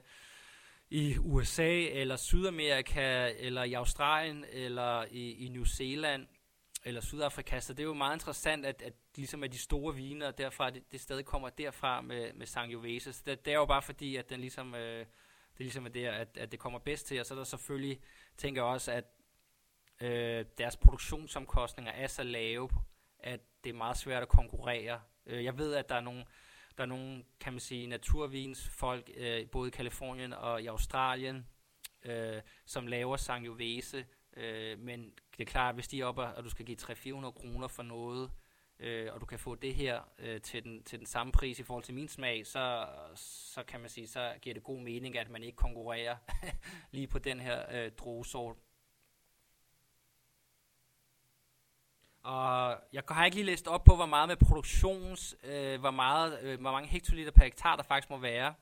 i 0.90 1.18
USA, 1.18 1.70
eller 1.72 2.16
Sydamerika, 2.16 3.32
eller 3.38 3.62
i 3.62 3.72
Australien, 3.72 4.44
eller 4.52 5.04
i, 5.10 5.46
i 5.46 5.48
New 5.48 5.64
Zealand, 5.64 6.26
eller 6.84 7.00
Sydafrika. 7.00 7.60
Så 7.60 7.72
det 7.72 7.82
er 7.82 7.86
jo 7.86 7.94
meget 7.94 8.16
interessant, 8.16 8.66
at, 8.66 8.82
at 8.82 8.92
ligesom 9.16 9.42
at 9.42 9.52
de 9.52 9.58
store 9.58 9.94
viner 9.94 10.30
derfra, 10.30 10.70
det, 10.70 10.92
det 10.92 11.00
stadig 11.00 11.24
kommer 11.24 11.48
derfra 11.48 12.00
med, 12.00 12.32
med 12.32 12.46
Sangiovese. 12.46 13.12
Så 13.12 13.22
det, 13.26 13.44
det 13.44 13.52
er 13.52 13.58
jo 13.58 13.66
bare 13.66 13.82
fordi, 13.82 14.16
at 14.16 14.30
den 14.30 14.40
ligesom, 14.40 14.74
øh, 14.74 14.98
det 14.98 15.58
ligesom 15.58 15.84
er 15.84 15.90
der, 15.90 16.12
at, 16.12 16.36
at 16.36 16.52
det 16.52 16.60
kommer 16.60 16.78
bedst 16.78 17.06
til. 17.06 17.20
Og 17.20 17.26
så 17.26 17.34
er 17.34 17.38
der 17.38 17.44
selvfølgelig, 17.44 18.00
tænker 18.36 18.62
jeg 18.62 18.70
også, 18.70 18.92
at 18.92 19.04
øh, 20.00 20.44
deres 20.58 20.76
produktionsomkostninger 20.76 21.92
er 21.92 22.06
så 22.06 22.22
lave, 22.22 22.70
at 23.18 23.40
det 23.64 23.70
er 23.70 23.74
meget 23.74 23.96
svært 23.96 24.22
at 24.22 24.28
konkurrere. 24.28 25.00
Øh, 25.26 25.44
jeg 25.44 25.58
ved, 25.58 25.74
at 25.74 25.88
der 25.88 25.94
er 25.94 26.00
nogle 26.00 26.24
der 26.78 26.82
er 26.82 26.88
nogle, 26.88 27.24
kan 27.40 27.52
man 27.52 27.60
sige, 27.60 27.86
naturvinsfolk, 27.86 29.10
øh, 29.16 29.50
både 29.50 29.68
i 29.68 29.70
Kalifornien 29.70 30.32
og 30.32 30.62
i 30.62 30.66
Australien, 30.66 31.46
øh, 32.04 32.40
som 32.66 32.86
laver 32.86 33.16
Sangiovese, 33.16 34.06
øh, 34.36 34.78
men 34.78 35.12
det 35.38 35.46
er 35.46 35.50
klart, 35.50 35.68
at 35.68 35.74
hvis 35.74 35.88
de 35.88 36.00
er 36.00 36.04
oppe, 36.04 36.22
og 36.22 36.44
du 36.44 36.50
skal 36.50 36.66
give 36.66 36.76
300-400 36.80 37.30
kroner 37.30 37.68
for 37.68 37.82
noget, 37.82 38.30
øh, 38.78 39.14
og 39.14 39.20
du 39.20 39.26
kan 39.26 39.38
få 39.38 39.54
det 39.54 39.74
her 39.74 40.00
øh, 40.18 40.40
til, 40.40 40.64
den, 40.64 40.82
til 40.82 40.98
den 40.98 41.06
samme 41.06 41.32
pris 41.32 41.58
i 41.58 41.62
forhold 41.62 41.84
til 41.84 41.94
min 41.94 42.08
smag, 42.08 42.46
så, 42.46 42.86
så 43.14 43.62
kan 43.62 43.80
man 43.80 43.88
sige, 43.88 44.06
så 44.06 44.34
giver 44.42 44.54
det 44.54 44.64
god 44.64 44.80
mening, 44.80 45.18
at 45.18 45.30
man 45.30 45.42
ikke 45.42 45.56
konkurrerer 45.56 46.16
lige 46.92 47.06
på 47.06 47.18
den 47.18 47.40
her 47.40 47.84
øh, 47.84 47.90
druesort. 47.92 48.56
Og 52.22 52.78
jeg 52.92 53.02
har 53.08 53.24
ikke 53.24 53.36
lige 53.36 53.46
læst 53.46 53.68
op 53.68 53.84
på, 53.84 53.96
hvor 53.96 54.06
meget 54.06 54.28
med 54.28 54.36
produktions, 54.36 55.36
øh, 55.44 55.80
hvor, 55.80 55.90
meget, 55.90 56.38
øh, 56.42 56.60
hvor 56.60 56.72
mange 56.72 56.88
hektoliter 56.88 57.30
per 57.30 57.44
hektar 57.44 57.76
der 57.76 57.82
faktisk 57.82 58.10
må 58.10 58.18
være. 58.18 58.54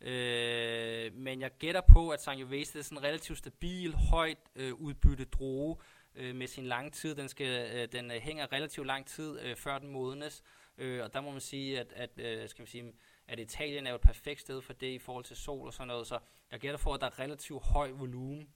Øh, 0.00 1.14
men 1.14 1.40
jeg 1.40 1.50
gætter 1.58 1.80
på, 1.80 2.10
at 2.10 2.22
Sangiovese 2.22 2.78
er 2.78 2.82
sådan 2.82 2.98
en 2.98 3.04
relativt 3.04 3.38
stabil, 3.38 3.94
højt 3.94 4.38
øh, 4.56 4.74
udbytte 4.74 5.24
droge 5.24 5.76
øh, 6.16 6.34
med 6.34 6.46
sin 6.46 6.66
lange 6.66 6.90
tid. 6.90 7.14
Den, 7.14 7.28
skal, 7.28 7.76
øh, 7.76 7.88
den 7.92 8.10
øh, 8.10 8.16
hænger 8.20 8.52
relativt 8.52 8.86
lang 8.86 9.06
tid, 9.06 9.40
øh, 9.40 9.56
før 9.56 9.78
den 9.78 9.88
modnes. 9.88 10.42
Øh, 10.78 11.04
og 11.04 11.14
der 11.14 11.20
må 11.20 11.30
man 11.30 11.40
sige, 11.40 11.80
at, 11.80 11.92
at, 11.92 12.10
øh, 12.20 12.48
skal 12.48 12.62
man 12.62 12.66
sige, 12.66 12.92
at 13.28 13.38
Italien 13.38 13.86
er 13.86 13.90
jo 13.90 13.96
et 13.96 14.00
perfekt 14.00 14.40
sted 14.40 14.62
for 14.62 14.72
det 14.72 14.86
i 14.86 14.98
forhold 14.98 15.24
til 15.24 15.36
sol 15.36 15.66
og 15.66 15.72
sådan 15.72 15.88
noget. 15.88 16.06
Så 16.06 16.18
jeg 16.50 16.60
gætter 16.60 16.78
for, 16.78 16.94
at 16.94 17.00
der 17.00 17.06
er 17.06 17.18
relativt 17.18 17.62
høj 17.62 17.90
volumen 17.90 18.48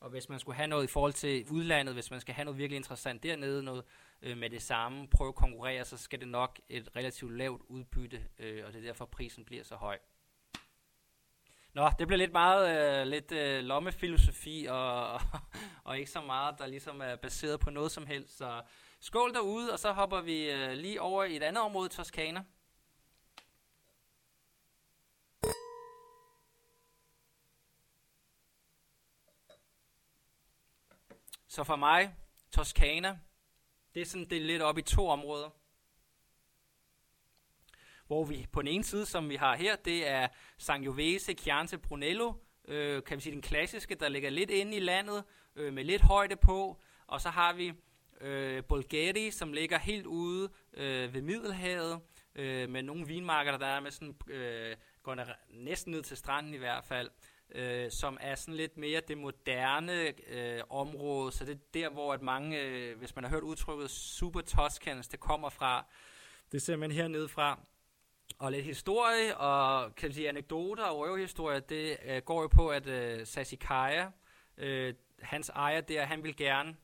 og 0.00 0.10
hvis 0.10 0.28
man 0.28 0.38
skulle 0.38 0.56
have 0.56 0.66
noget 0.66 0.84
i 0.84 0.86
forhold 0.86 1.12
til 1.12 1.46
udlandet, 1.50 1.94
hvis 1.94 2.10
man 2.10 2.20
skal 2.20 2.34
have 2.34 2.44
noget 2.44 2.58
virkelig 2.58 2.76
interessant 2.76 3.22
dernede, 3.22 3.62
noget 3.62 3.84
øh, 4.22 4.38
med 4.38 4.50
det 4.50 4.62
samme, 4.62 5.08
prøve 5.08 5.28
at 5.28 5.34
konkurrere, 5.34 5.84
så 5.84 5.96
skal 5.96 6.20
det 6.20 6.28
nok 6.28 6.60
et 6.68 6.96
relativt 6.96 7.32
lavt 7.32 7.62
udbytte, 7.68 8.22
øh, 8.38 8.66
og 8.66 8.72
det 8.72 8.78
er 8.78 8.86
derfor 8.86 9.04
prisen 9.04 9.44
bliver 9.44 9.64
så 9.64 9.74
høj. 9.74 9.98
Nå, 11.76 11.90
det 11.98 12.06
bliver 12.06 12.18
lidt 12.18 12.32
meget 12.32 13.00
øh, 13.00 13.06
lidt 13.06 13.32
øh, 13.32 13.64
lommefilosofi, 13.64 14.66
og, 14.70 15.12
og, 15.12 15.20
og 15.84 15.98
ikke 15.98 16.10
så 16.10 16.20
meget, 16.20 16.58
der 16.58 16.66
ligesom 16.66 17.00
er 17.00 17.16
baseret 17.16 17.60
på 17.60 17.70
noget 17.70 17.92
som 17.92 18.06
helst. 18.06 18.36
Så 18.36 18.62
skål 19.00 19.34
derude, 19.34 19.72
og 19.72 19.78
så 19.78 19.92
hopper 19.92 20.20
vi 20.20 20.50
øh, 20.50 20.72
lige 20.72 21.00
over 21.00 21.24
i 21.24 21.36
et 21.36 21.42
andet 21.42 21.64
område, 21.64 21.88
Toskana. 21.88 22.44
Så 31.48 31.64
for 31.64 31.76
mig, 31.76 32.14
Toskana, 32.50 33.18
det 33.94 34.02
er 34.02 34.06
sådan 34.06 34.30
det 34.30 34.38
er 34.38 34.46
lidt 34.46 34.62
op 34.62 34.78
i 34.78 34.82
to 34.82 35.08
områder. 35.08 35.50
Hvor 38.06 38.24
vi 38.24 38.46
på 38.52 38.62
den 38.62 38.68
ene 38.68 38.84
side, 38.84 39.06
som 39.06 39.28
vi 39.28 39.36
har 39.36 39.56
her, 39.56 39.76
det 39.76 40.08
er 40.08 40.28
Sangiovese 40.58 41.32
Chianti 41.32 41.76
Brunello, 41.76 42.32
øh, 42.68 43.02
kan 43.02 43.16
vi 43.16 43.22
sige 43.22 43.32
den 43.32 43.42
klassiske, 43.42 43.94
der 43.94 44.08
ligger 44.08 44.30
lidt 44.30 44.50
inde 44.50 44.76
i 44.76 44.80
landet, 44.80 45.24
øh, 45.56 45.72
med 45.72 45.84
lidt 45.84 46.02
højde 46.02 46.36
på. 46.36 46.80
Og 47.06 47.20
så 47.20 47.28
har 47.28 47.52
vi 47.52 47.72
øh, 48.20 48.64
Bulgari, 48.64 49.30
som 49.30 49.52
ligger 49.52 49.78
helt 49.78 50.06
ude 50.06 50.48
øh, 50.74 51.14
ved 51.14 51.22
Middelhavet, 51.22 52.00
øh, 52.34 52.70
med 52.70 52.82
nogle 52.82 53.06
vinmarker, 53.06 53.58
der 53.58 53.66
er 53.66 53.80
med 53.80 53.90
sådan, 53.90 54.16
øh, 54.28 54.76
går 55.02 55.16
næsten 55.50 55.92
ned 55.92 56.02
til 56.02 56.16
stranden 56.16 56.54
i 56.54 56.58
hvert 56.58 56.84
fald 56.84 57.10
øh, 57.54 57.90
som 57.90 58.18
er 58.20 58.34
sådan 58.34 58.54
lidt 58.54 58.76
mere 58.76 59.00
det 59.08 59.18
moderne 59.18 60.12
øh, 60.28 60.62
område. 60.70 61.32
Så 61.32 61.44
det 61.44 61.54
er 61.54 61.58
der, 61.74 61.90
hvor 61.90 62.14
at 62.14 62.22
mange, 62.22 62.60
øh, 62.60 62.98
hvis 62.98 63.14
man 63.14 63.24
har 63.24 63.30
hørt 63.30 63.42
udtrykket 63.42 63.90
Super 63.90 64.40
Toscans, 64.40 65.08
det 65.08 65.20
kommer 65.20 65.48
fra. 65.48 65.86
Det 66.52 66.62
ser 66.62 66.76
man 66.76 66.90
hernede 66.90 67.28
fra. 67.28 67.60
Og 68.38 68.52
lidt 68.52 68.64
historie 68.64 69.36
og 69.36 69.94
kan 69.94 70.12
sige 70.12 70.28
anekdoter 70.28 70.84
og 70.84 70.98
røvehistorier, 70.98 71.60
det 71.60 71.96
øh, 72.04 72.22
går 72.22 72.42
jo 72.42 72.48
på, 72.48 72.68
at 72.68 72.86
øh, 72.86 73.26
Sasikaya, 73.26 74.10
øh, 74.56 74.94
hans 75.22 75.48
ejer 75.48 75.80
der, 75.80 76.04
han 76.04 76.22
vil 76.22 76.36
gerne 76.36 76.76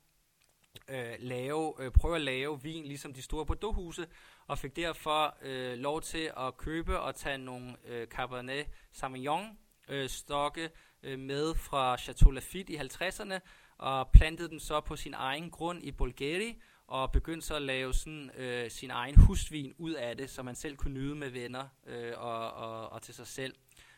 øh, 0.88 1.14
lave, 1.18 1.74
øh, 1.78 1.90
prøve 1.90 2.16
at 2.16 2.20
lave 2.20 2.62
vin 2.62 2.84
ligesom 2.84 3.14
de 3.14 3.22
store 3.22 3.46
Bordeaux-huse, 3.46 4.06
og 4.46 4.58
fik 4.58 4.76
derfor 4.76 5.36
øh, 5.42 5.78
lov 5.78 6.00
til 6.00 6.32
at 6.36 6.56
købe 6.56 7.00
og 7.00 7.14
tage 7.14 7.38
nogle 7.38 7.76
øh, 7.86 8.06
Cabernet 8.06 8.66
Sauvignon 8.92 9.58
øh, 9.88 10.08
stokke 10.08 10.70
øh, 11.02 11.18
med 11.18 11.54
fra 11.54 11.98
Chateau 11.98 12.30
Lafite 12.30 12.72
i 12.72 12.76
50'erne, 12.76 13.38
og 13.78 14.10
plantede 14.10 14.50
dem 14.50 14.58
så 14.58 14.80
på 14.80 14.96
sin 14.96 15.14
egen 15.14 15.50
grund 15.50 15.82
i 15.82 15.92
Bulgari, 15.92 16.62
og 16.86 17.12
begyndte 17.12 17.46
så 17.46 17.54
at 17.54 17.62
lave 17.62 17.94
sådan, 17.94 18.30
øh, 18.36 18.70
sin 18.70 18.90
egen 18.90 19.16
husvin 19.16 19.74
ud 19.78 19.92
af 19.92 20.16
det, 20.16 20.30
så 20.30 20.42
man 20.42 20.54
selv 20.54 20.76
kunne 20.76 20.94
nyde 20.94 21.14
med 21.14 21.30
venner 21.30 21.68
øh, 21.86 22.12
og, 22.16 22.52
og, 22.52 22.92
og 22.92 23.02
til 23.02 23.14
sig 23.14 23.26
selv. 23.26 23.54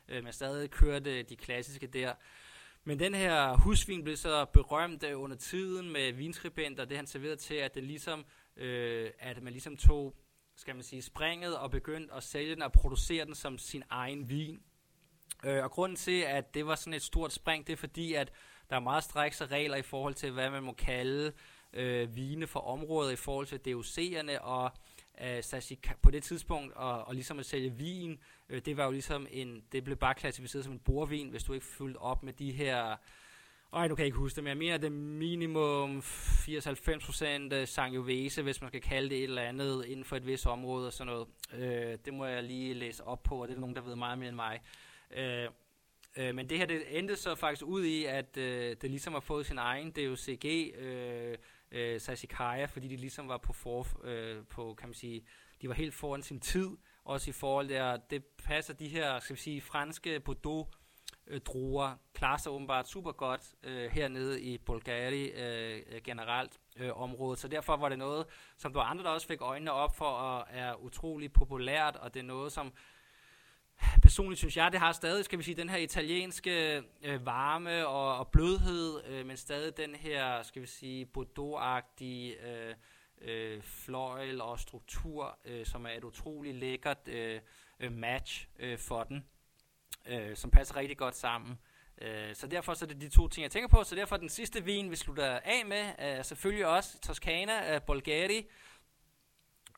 Øh, 0.08 0.24
man 0.24 0.32
stadig 0.32 0.70
kørte 0.70 1.18
øh, 1.18 1.24
de 1.28 1.36
klassiske 1.36 1.86
der. 1.86 2.14
Men 2.84 2.98
den 2.98 3.14
her 3.14 3.56
husvin 3.56 4.04
blev 4.04 4.16
så 4.16 4.44
berømt 4.44 5.04
øh, 5.04 5.20
under 5.20 5.36
tiden 5.36 5.90
med 5.92 6.12
vinskribenter, 6.12 6.84
det 6.84 6.96
han 6.96 7.06
serverede 7.06 7.36
til, 7.36 7.54
at, 7.54 7.74
det 7.74 7.84
ligesom, 7.84 8.24
øh, 8.56 9.10
at 9.18 9.42
man 9.42 9.52
ligesom 9.52 9.76
tog 9.76 10.16
skal 10.56 10.74
man 10.74 10.84
sige, 10.84 11.02
springet 11.02 11.56
og 11.56 11.70
begyndte 11.70 12.14
at 12.14 12.22
sælge 12.22 12.54
den 12.54 12.62
og 12.62 12.72
producere 12.72 13.24
den 13.24 13.34
som 13.34 13.58
sin 13.58 13.82
egen 13.90 14.28
vin. 14.28 14.62
Øh, 15.44 15.64
og 15.64 15.70
grunden 15.70 15.96
til, 15.96 16.20
at 16.20 16.54
det 16.54 16.66
var 16.66 16.74
sådan 16.74 16.94
et 16.94 17.02
stort 17.02 17.32
spring, 17.32 17.66
det 17.66 17.72
er 17.72 17.76
fordi, 17.76 18.14
at 18.14 18.32
der 18.70 18.76
er 18.76 18.80
meget 18.80 19.04
strikse 19.04 19.46
regler 19.46 19.76
i 19.76 19.82
forhold 19.82 20.14
til, 20.14 20.30
hvad 20.30 20.50
man 20.50 20.62
må 20.62 20.72
kalde 20.72 21.26
øh, 21.26 21.32
Øh, 21.74 22.16
vine 22.16 22.46
for 22.46 22.60
området 22.60 23.12
i 23.12 23.16
forhold 23.16 23.46
til 23.46 23.60
DOC'erne, 23.66 24.40
og 24.40 24.70
øh, 25.20 25.42
på 26.02 26.10
det 26.10 26.22
tidspunkt, 26.22 26.74
og, 26.74 27.04
og 27.04 27.14
ligesom 27.14 27.38
at 27.38 27.46
sælge 27.46 27.72
vin, 27.72 28.18
øh, 28.48 28.62
det 28.64 28.76
var 28.76 28.84
jo 28.84 28.90
ligesom 28.90 29.26
en, 29.30 29.62
det 29.72 29.84
blev 29.84 29.96
bare 29.96 30.14
klassificeret 30.14 30.64
som 30.64 30.72
en 30.72 30.78
borvin, 30.78 31.28
hvis 31.28 31.44
du 31.44 31.52
ikke 31.52 31.66
fyldte 31.66 31.98
op 31.98 32.22
med 32.22 32.32
de 32.32 32.52
her, 32.52 32.96
ej, 33.72 33.88
nu 33.88 33.94
kan 33.94 34.02
jeg 34.02 34.06
ikke 34.06 34.18
huske 34.18 34.36
det, 34.36 34.44
men 34.44 34.48
jeg 34.48 34.56
mener, 34.56 34.76
det 34.76 34.86
er 34.86 34.90
minimum 34.90 35.98
80-90% 35.98 37.54
øh, 37.54 37.68
Sangiovese, 37.68 38.42
hvis 38.42 38.60
man 38.60 38.70
skal 38.70 38.80
kalde 38.80 39.10
det 39.10 39.18
et 39.18 39.24
eller 39.24 39.42
andet 39.42 39.84
inden 39.84 40.04
for 40.04 40.16
et 40.16 40.26
vis 40.26 40.46
område 40.46 40.86
og 40.86 40.92
sådan 40.92 41.12
noget. 41.12 41.28
Øh, 41.54 41.98
det 42.04 42.14
må 42.14 42.26
jeg 42.26 42.42
lige 42.42 42.74
læse 42.74 43.04
op 43.04 43.22
på, 43.22 43.42
og 43.42 43.48
det 43.48 43.52
er 43.52 43.56
der 43.56 43.60
nogen, 43.60 43.76
der 43.76 43.82
ved 43.82 43.96
meget 43.96 44.18
mere 44.18 44.28
end 44.28 44.36
mig. 44.36 44.60
Øh, 45.16 45.48
øh, 46.16 46.34
men 46.34 46.48
det 46.48 46.58
her 46.58 46.66
det 46.66 46.98
endte 46.98 47.16
så 47.16 47.34
faktisk 47.34 47.62
ud 47.66 47.84
i, 47.84 48.04
at 48.04 48.36
øh, 48.36 48.76
det 48.82 48.90
ligesom 48.90 49.12
har 49.12 49.20
fået 49.20 49.46
sin 49.46 49.58
egen 49.58 49.90
DOCG, 49.90 50.74
øh, 50.78 51.36
øh, 51.74 52.00
Sasikaya, 52.00 52.64
fordi 52.64 52.88
de 52.88 52.96
ligesom 52.96 53.28
var 53.28 53.38
på, 53.38 53.52
for, 53.52 53.86
øh, 54.04 54.44
på, 54.50 54.74
kan 54.78 54.88
man 54.88 54.94
sige, 54.94 55.26
de 55.62 55.68
var 55.68 55.74
helt 55.74 55.94
foran 55.94 56.22
sin 56.22 56.40
tid, 56.40 56.68
også 57.04 57.30
i 57.30 57.32
forhold 57.32 57.68
til, 57.68 57.76
der, 57.76 57.96
det 57.96 58.24
passer 58.24 58.74
de 58.74 58.88
her, 58.88 59.20
skal 59.20 59.36
vi 59.36 59.40
sige, 59.40 59.60
franske 59.60 60.20
Bordeaux 60.20 60.68
øh, 61.26 61.40
druer 61.40 61.96
klarer 62.14 62.36
sig 62.36 62.52
åbenbart 62.52 62.88
super 62.88 63.12
godt 63.12 63.54
øh, 63.62 63.90
hernede 63.90 64.42
i 64.42 64.58
Bulgari 64.58 65.24
øh, 65.24 66.02
generelt 66.04 66.60
øh, 66.76 67.02
området. 67.02 67.38
Så 67.38 67.48
derfor 67.48 67.76
var 67.76 67.88
det 67.88 67.98
noget, 67.98 68.26
som 68.56 68.72
du 68.72 68.80
andre 68.80 69.04
der 69.04 69.10
også 69.10 69.26
fik 69.26 69.40
øjnene 69.40 69.72
op 69.72 69.96
for, 69.96 70.04
og 70.04 70.46
er 70.50 70.74
utrolig 70.74 71.32
populært, 71.32 71.96
og 71.96 72.14
det 72.14 72.20
er 72.20 72.24
noget, 72.24 72.52
som 72.52 72.72
personligt 74.02 74.38
synes 74.38 74.56
jeg, 74.56 74.72
det 74.72 74.80
har 74.80 74.92
stadig, 74.92 75.24
skal 75.24 75.38
vi 75.38 75.44
sige, 75.44 75.54
den 75.54 75.68
her 75.68 75.76
italienske 75.76 76.82
øh, 77.02 77.26
varme 77.26 77.86
og, 77.86 78.18
og 78.18 78.28
blødhed, 78.28 79.04
øh, 79.06 79.26
men 79.26 79.36
stadig 79.36 79.76
den 79.76 79.94
her, 79.94 80.42
skal 80.42 80.62
vi 80.62 80.66
sige, 80.66 81.06
Bordeaux-agtige 81.18 82.46
øh, 82.46 82.74
øh, 83.20 83.62
fløjl 83.62 84.40
og 84.40 84.60
struktur, 84.60 85.38
øh, 85.44 85.66
som 85.66 85.86
er 85.86 85.90
et 85.90 86.04
utrolig 86.04 86.54
lækkert 86.54 87.08
øh, 87.08 87.40
øh 87.80 87.92
match 87.92 88.48
øh, 88.58 88.78
for 88.78 89.04
den, 89.04 89.24
øh, 90.06 90.36
som 90.36 90.50
passer 90.50 90.76
rigtig 90.76 90.98
godt 90.98 91.16
sammen. 91.16 91.58
Øh, 92.02 92.34
så 92.34 92.46
derfor 92.46 92.74
så 92.74 92.84
er 92.84 92.88
det 92.88 93.00
de 93.00 93.08
to 93.08 93.28
ting, 93.28 93.42
jeg 93.42 93.50
tænker 93.50 93.68
på. 93.68 93.84
Så 93.84 93.94
derfor 93.94 94.16
den 94.16 94.28
sidste 94.28 94.64
vin, 94.64 94.90
vi 94.90 94.96
slutter 94.96 95.40
af 95.44 95.66
med, 95.66 95.92
er 95.98 96.22
selvfølgelig 96.22 96.66
også 96.66 97.00
Toscana 97.00 97.52
øh, 97.52 97.74
af 97.74 97.82
Bulgari, 97.82 98.46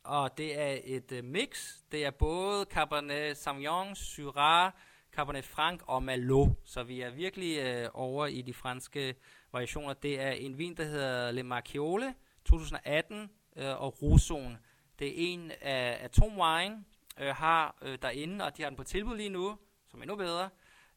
og 0.07 0.39
det 0.39 0.61
er 0.61 0.79
et 0.85 1.13
øh, 1.13 1.25
mix. 1.25 1.75
Det 1.93 2.05
er 2.05 2.11
både 2.11 2.67
Cabernet 2.71 3.37
Sauvignon, 3.37 3.95
Syrah, 3.95 4.73
Cabernet 5.13 5.45
Franc 5.45 5.81
og 5.87 6.03
Malo. 6.03 6.49
Så 6.65 6.83
vi 6.83 7.01
er 7.01 7.11
virkelig 7.11 7.59
øh, 7.59 7.89
over 7.95 8.27
i 8.27 8.43
de 8.43 8.55
franske 8.55 9.15
variationer. 9.53 9.95
Det 9.95 10.21
er 10.21 10.31
en 10.31 10.59
vin, 10.59 10.77
der 10.77 10.85
hedder 10.85 11.31
Le 11.31 11.43
Marchiole 11.43 12.15
2018 12.45 13.31
øh, 13.57 13.81
og 13.81 14.03
Rousson. 14.03 14.59
Det 14.99 15.09
er 15.09 15.13
en 15.17 15.53
af 15.61 15.99
Atom 16.01 16.39
Wine 16.39 16.85
øh, 17.21 17.35
har 17.35 17.79
øh, 17.83 17.99
derinde, 18.03 18.45
og 18.45 18.57
de 18.57 18.63
har 18.63 18.71
den 18.71 18.77
på 18.77 18.85
tilbud 18.85 19.17
lige 19.17 19.29
nu, 19.29 19.59
som 19.87 20.01
er 20.01 20.03
endnu 20.03 20.17
bedre, 20.17 20.49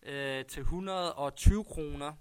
øh, 0.03 0.45
til 0.45 0.61
120 0.61 1.63
kroner 1.63 2.13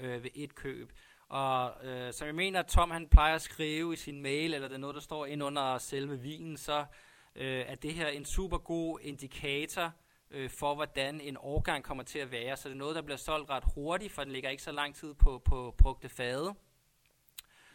øh, 0.00 0.22
ved 0.24 0.30
et 0.34 0.54
køb. 0.54 0.92
Og 1.34 1.86
øh, 1.86 2.12
som 2.12 2.26
jeg 2.26 2.34
mener, 2.34 2.60
at 2.60 2.66
Tom 2.66 2.90
han 2.90 3.08
plejer 3.08 3.34
at 3.34 3.42
skrive 3.42 3.92
i 3.92 3.96
sin 3.96 4.22
mail, 4.22 4.54
eller 4.54 4.68
det 4.68 4.74
er 4.74 4.78
noget, 4.78 4.94
der 4.94 5.00
står 5.00 5.26
ind 5.26 5.42
under 5.42 5.78
selve 5.78 6.20
vinen, 6.20 6.56
så 6.56 6.84
øh, 7.34 7.64
er 7.66 7.74
det 7.74 7.94
her 7.94 8.08
en 8.08 8.24
super 8.24 8.58
god 8.58 8.98
indikator 9.02 9.92
øh, 10.30 10.50
for, 10.50 10.74
hvordan 10.74 11.20
en 11.20 11.36
årgang 11.40 11.84
kommer 11.84 12.04
til 12.04 12.18
at 12.18 12.30
være. 12.30 12.56
Så 12.56 12.68
det 12.68 12.74
er 12.74 12.78
noget, 12.78 12.96
der 12.96 13.02
bliver 13.02 13.16
solgt 13.16 13.50
ret 13.50 13.64
hurtigt, 13.74 14.12
for 14.12 14.24
den 14.24 14.32
ligger 14.32 14.50
ikke 14.50 14.62
så 14.62 14.72
lang 14.72 14.94
tid 14.94 15.14
på, 15.14 15.42
på 15.44 15.74
brugte 15.78 16.08
fade. 16.08 16.54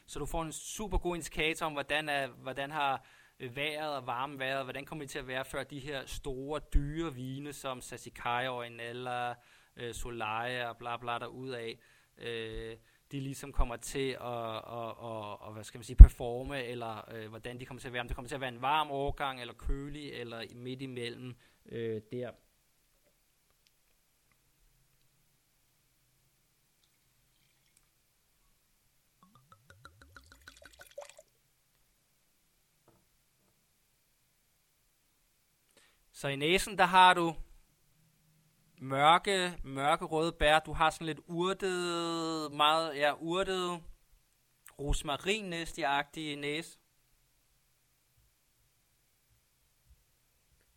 Så 0.05 0.19
du 0.19 0.25
får 0.25 0.41
en 0.41 0.51
super 0.51 0.97
god 0.97 1.15
indikator 1.15 1.65
om, 1.65 1.73
hvordan, 1.73 2.09
er, 2.09 2.27
hvordan 2.27 2.71
har 2.71 3.05
øh, 3.39 3.55
vejret 3.55 3.95
og 3.95 4.07
varmen 4.07 4.39
været, 4.39 4.63
hvordan 4.63 4.85
kommer 4.85 5.03
det 5.03 5.11
til 5.11 5.19
at 5.19 5.27
være, 5.27 5.45
før 5.45 5.63
de 5.63 5.79
her 5.79 6.05
store, 6.05 6.59
dyre 6.73 7.13
vine, 7.13 7.53
som 7.53 7.81
Sassicaia, 7.81 8.49
Orinella, 8.49 9.33
øh, 9.75 9.93
Solaya 9.93 10.69
og 10.69 10.77
bla 10.77 10.97
bla 10.97 11.19
derudad, 11.19 11.73
Øh, 12.21 12.77
de 13.11 13.19
ligesom 13.19 13.51
kommer 13.51 13.77
til 13.77 14.09
at, 14.21 14.55
at, 14.55 14.95
at, 15.03 15.47
at 15.47 15.53
hvad 15.53 15.63
skal 15.63 15.77
man 15.77 15.83
sige, 15.83 15.95
performe, 15.95 16.63
eller 16.63 17.11
øh, 17.13 17.29
hvordan 17.29 17.59
de 17.59 17.65
kommer 17.65 17.81
til 17.81 17.87
at 17.87 17.93
være. 17.93 18.01
Om 18.01 18.07
det 18.07 18.15
kommer 18.15 18.27
til 18.27 18.35
at 18.35 18.41
være 18.41 18.53
en 18.53 18.61
varm 18.61 18.91
overgang, 18.91 19.41
eller 19.41 19.53
kølig, 19.53 20.11
eller 20.11 20.43
midt 20.55 20.81
imellem 20.81 21.35
øh, 21.65 22.01
der. 22.11 22.31
Så 36.11 36.27
i 36.27 36.35
næsen, 36.35 36.77
der 36.77 36.85
har 36.85 37.13
du 37.13 37.35
mørke, 38.79 39.57
mørke 39.63 40.05
røde 40.05 40.31
bær. 40.31 40.59
Du 40.59 40.73
har 40.73 40.89
sådan 40.89 41.07
lidt 41.07 41.19
urtet, 41.27 42.51
meget, 42.51 42.95
ja, 42.95 43.13
urtet, 43.13 43.83
rosmarin 44.79 45.53
agtige 45.85 46.35
næse. 46.35 46.79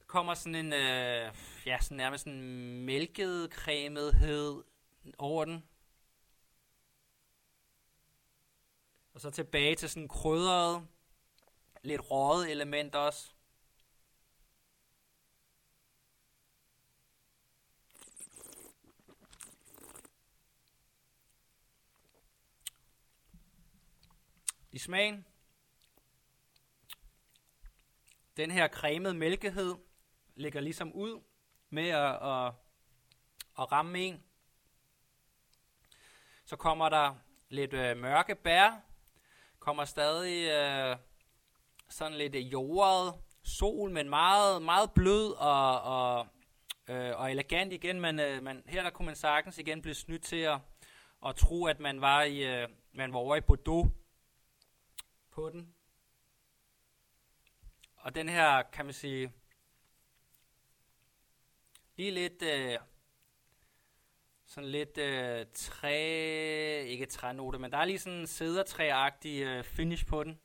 Kommer 0.07 0.35
sådan 0.35 0.55
en, 0.55 0.73
øh, 0.73 1.35
ja, 1.67 1.79
sådan 1.81 1.97
nærmest 1.97 2.27
en 2.27 2.43
mælket 2.85 3.51
cremethed 3.53 4.65
over 5.19 5.45
den. 5.45 5.65
Og 9.15 9.21
så 9.21 9.31
tilbage 9.31 9.75
til 9.75 9.89
sådan 9.91 10.09
krydret, 10.09 10.87
lidt 11.83 12.11
røget 12.11 12.51
element 12.51 12.95
også. 12.95 13.35
I 24.73 24.79
smagen. 24.79 25.27
Den 28.37 28.51
her 28.51 28.69
cremede 28.69 29.15
mælkehed 29.15 29.75
ligger 30.35 30.61
ligesom 30.61 30.93
ud 30.93 31.23
med 31.71 31.89
at, 31.89 32.15
at, 32.15 32.53
at 33.59 33.73
ramme 33.73 33.99
en. 33.99 34.23
Så 36.45 36.57
kommer 36.57 36.89
der 36.89 37.15
lidt 37.49 37.73
øh, 37.73 37.97
mørke 37.97 38.35
bær. 38.35 38.81
Kommer 39.59 39.85
stadig 39.85 40.51
øh, 40.51 40.97
sådan 41.89 42.19
lidt 42.19 42.35
øh, 42.35 42.53
jordet 42.53 43.15
sol, 43.43 43.91
men 43.91 44.09
meget, 44.09 44.63
meget 44.63 44.93
blød 44.93 45.33
og, 45.33 45.83
og, 45.83 46.27
øh, 46.89 47.19
og 47.19 47.31
elegant 47.31 47.73
igen. 47.73 48.01
Men, 48.01 48.21
øh, 48.21 48.43
man, 48.43 48.63
her 48.67 48.83
der 48.83 48.91
kunne 48.91 49.07
man 49.07 49.17
sagtens 49.17 49.59
igen 49.59 49.83
blive 49.83 49.95
snydt 49.95 50.23
til 50.23 50.37
at, 50.37 50.59
at 51.27 51.37
tro, 51.37 51.67
at 51.67 51.81
man 51.81 52.01
var, 52.01 52.23
i, 52.23 52.63
øh, 52.63 52.69
man 52.93 53.13
var 53.13 53.19
over 53.19 53.37
i 53.37 53.41
Bordeaux 53.41 54.02
på 55.33 55.51
den. 55.51 55.75
Og 57.97 58.15
den 58.15 58.29
her, 58.29 58.63
kan 58.63 58.85
man 58.85 58.95
sige, 58.95 59.33
lige 61.97 62.11
lidt, 62.11 62.43
øh, 62.43 62.79
sådan 64.47 64.71
lidt 64.71 64.99
øh, 64.99 65.47
træ, 65.55 66.85
ikke 66.87 67.07
trænote, 67.07 67.59
men 67.59 67.73
der 67.73 67.79
er 67.79 67.85
lige 67.85 67.99
sådan 67.99 68.19
en 68.19 68.27
sædertræagtig 68.27 69.43
øh, 69.43 69.65
finish 69.65 70.07
på 70.07 70.25
den. 70.25 70.41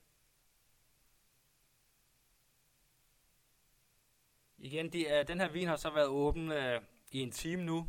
Igen, 4.58 4.94
de, 4.94 5.08
øh, 5.08 5.28
den 5.28 5.40
her 5.40 5.50
vin 5.50 5.68
har 5.68 5.76
så 5.76 5.90
været 5.90 6.08
åben 6.08 6.52
øh, 6.52 6.82
i 7.12 7.20
en 7.20 7.32
time 7.32 7.64
nu, 7.64 7.88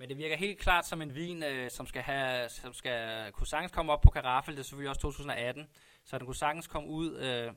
men 0.00 0.08
det 0.08 0.18
virker 0.18 0.36
helt 0.36 0.58
klart 0.58 0.86
som 0.86 1.02
en 1.02 1.14
vin, 1.14 1.42
øh, 1.42 1.70
som 1.70 1.86
skal 1.86 2.02
have, 2.02 2.48
som 2.48 2.72
skal 2.72 3.32
kunne 3.32 3.46
sagtens 3.46 3.72
komme 3.72 3.92
op 3.92 4.00
på 4.00 4.10
karaffel. 4.10 4.54
Det 4.54 4.60
er 4.60 4.64
selvfølgelig 4.64 4.88
også 4.88 5.00
2018, 5.00 5.68
så 6.04 6.18
den 6.18 6.26
kunne 6.26 6.36
sagtens 6.36 6.66
komme 6.66 6.88
ud, 6.88 7.16
øh, 7.16 7.52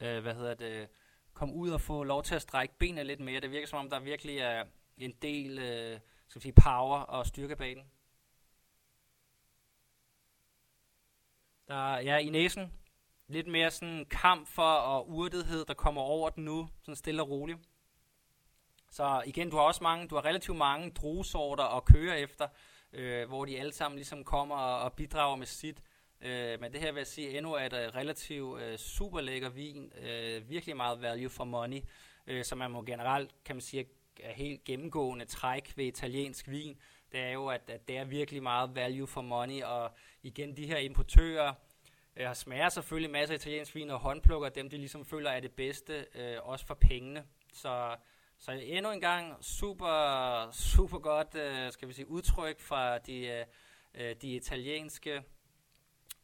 øh, 0.00 0.22
hvad 0.22 0.34
hedder 0.34 0.54
det, 0.54 0.88
komme 1.32 1.54
ud 1.54 1.70
og 1.70 1.80
få 1.80 2.04
lov 2.04 2.22
til 2.22 2.34
at 2.34 2.42
strække 2.42 2.74
benene 2.78 3.04
lidt 3.04 3.20
mere. 3.20 3.40
Det 3.40 3.50
virker 3.50 3.66
som 3.66 3.78
om 3.78 3.90
der 3.90 4.00
virkelig 4.00 4.38
er 4.38 4.64
en 4.98 5.12
del, 5.22 5.58
øh, 5.58 6.00
skal 6.28 6.42
sige, 6.42 6.52
power 6.52 6.98
og 6.98 7.26
styrke 7.26 7.56
bag 7.56 7.76
den. 7.76 7.84
Der 11.68 11.94
er 11.94 12.00
ja, 12.00 12.16
i 12.16 12.28
næsen 12.30 12.72
lidt 13.28 13.46
mere 13.46 13.70
sådan 13.70 14.04
kamp 14.04 14.48
for 14.48 14.72
og 14.72 15.10
urtethed, 15.10 15.64
der 15.64 15.74
kommer 15.74 16.02
over 16.02 16.30
den 16.30 16.44
nu, 16.44 16.68
sådan 16.82 16.96
stille 16.96 17.22
og 17.22 17.30
roligt. 17.30 17.58
Så 18.96 19.22
igen, 19.26 19.50
du 19.50 19.56
har 19.56 19.62
også 19.62 19.82
mange, 19.82 20.08
du 20.08 20.14
har 20.14 20.24
relativt 20.24 20.56
mange 20.56 20.90
druesorter 20.90 21.76
at 21.76 21.84
køre 21.84 22.20
efter, 22.20 22.48
øh, 22.92 23.28
hvor 23.28 23.44
de 23.44 23.58
alle 23.58 23.72
sammen 23.72 23.96
ligesom 23.96 24.24
kommer 24.24 24.56
og, 24.56 24.80
og 24.80 24.92
bidrager 24.92 25.36
med 25.36 25.46
sit. 25.46 25.82
Øh, 26.20 26.60
men 26.60 26.72
det 26.72 26.80
her 26.80 26.92
vil 26.92 27.00
jeg 27.00 27.06
sige 27.06 27.36
endnu 27.36 27.52
er 27.52 27.66
et 27.66 27.72
øh, 27.72 27.94
relativt 27.94 28.60
øh, 28.60 28.78
super 28.78 29.20
lækker 29.20 29.48
vin, 29.48 29.92
øh, 30.02 30.50
virkelig 30.50 30.76
meget 30.76 31.02
value 31.02 31.30
for 31.30 31.44
money, 31.44 31.80
øh, 32.26 32.44
som 32.44 32.58
man 32.58 32.70
må 32.70 32.82
generelt, 32.82 33.30
kan 33.44 33.56
man 33.56 33.60
sige, 33.60 33.86
er 34.22 34.32
helt 34.32 34.64
gennemgående 34.64 35.24
træk 35.24 35.72
ved 35.76 35.84
italiensk 35.84 36.48
vin. 36.48 36.76
Det 37.12 37.20
er 37.20 37.30
jo, 37.30 37.46
at, 37.46 37.70
at 37.70 37.88
det 37.88 37.96
er 37.96 38.04
virkelig 38.04 38.42
meget 38.42 38.74
value 38.74 39.06
for 39.06 39.20
money, 39.20 39.62
og 39.62 39.90
igen, 40.22 40.56
de 40.56 40.66
her 40.66 40.78
importører, 40.78 41.52
øh, 42.16 42.34
smager 42.34 42.68
selvfølgelig 42.68 43.10
masser 43.10 43.34
af 43.34 43.38
italiensk 43.38 43.74
vin 43.74 43.90
og 43.90 43.98
håndplukker 43.98 44.48
dem, 44.48 44.70
de 44.70 44.76
ligesom 44.76 45.04
føler 45.04 45.30
er 45.30 45.40
det 45.40 45.52
bedste, 45.52 46.06
øh, 46.14 46.36
også 46.42 46.66
for 46.66 46.74
pengene. 46.74 47.24
Så 47.52 47.96
så 48.38 48.52
endnu 48.52 48.92
en 48.92 49.00
gang 49.00 49.44
super, 49.44 50.50
super 50.52 50.98
godt, 50.98 51.34
øh, 51.34 51.72
skal 51.72 51.88
vi 51.88 51.92
sige, 51.92 52.08
udtryk 52.08 52.60
fra 52.60 52.98
de, 52.98 53.26
øh, 53.26 53.44
øh 53.94 54.16
de 54.22 54.34
italienske 54.34 55.22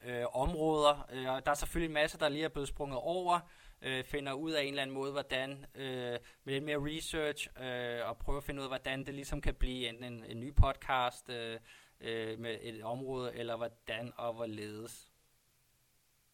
øh, 0.05 0.25
områder. 0.33 1.07
Øh, 1.13 1.25
der 1.25 1.51
er 1.51 1.55
selvfølgelig 1.55 1.89
en 1.89 1.95
masse, 1.95 2.19
der 2.19 2.29
lige 2.29 2.45
er 2.45 2.49
blevet 2.49 2.69
sprunget 2.69 2.99
over, 2.99 3.41
øh, 3.83 4.05
finder 4.05 4.33
ud 4.33 4.51
af 4.51 4.63
en 4.63 4.69
eller 4.69 4.83
anden 4.83 4.95
måde, 4.95 5.13
hvordan 5.13 5.67
øh, 5.75 6.19
med 6.45 6.55
lidt 6.55 6.65
mere 6.65 6.97
research, 6.97 7.49
øh, 7.61 8.09
og 8.09 8.19
prøve 8.19 8.39
at 8.39 8.45
finde 8.45 8.61
ud 8.61 8.65
af, 8.65 8.71
hvordan 8.71 9.07
det 9.07 9.15
ligesom 9.15 9.41
kan 9.41 9.55
blive 9.55 9.89
enten 9.89 10.05
en, 10.05 10.25
en 10.25 10.41
ny 10.41 10.55
podcast 10.55 11.29
øh, 11.31 11.61
øh, 12.01 12.39
med 12.39 12.59
et 12.61 12.83
område, 12.83 13.35
eller 13.35 13.57
hvordan 13.57 14.13
og 14.17 14.35
hvorledes. 14.35 15.09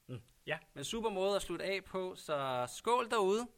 Mm. 0.06 0.20
Ja, 0.46 0.58
men 0.74 0.84
super 0.84 1.10
måde 1.10 1.36
at 1.36 1.42
slutte 1.42 1.64
af 1.64 1.84
på, 1.84 2.14
så 2.14 2.66
skål 2.76 3.10
derude. 3.10 3.48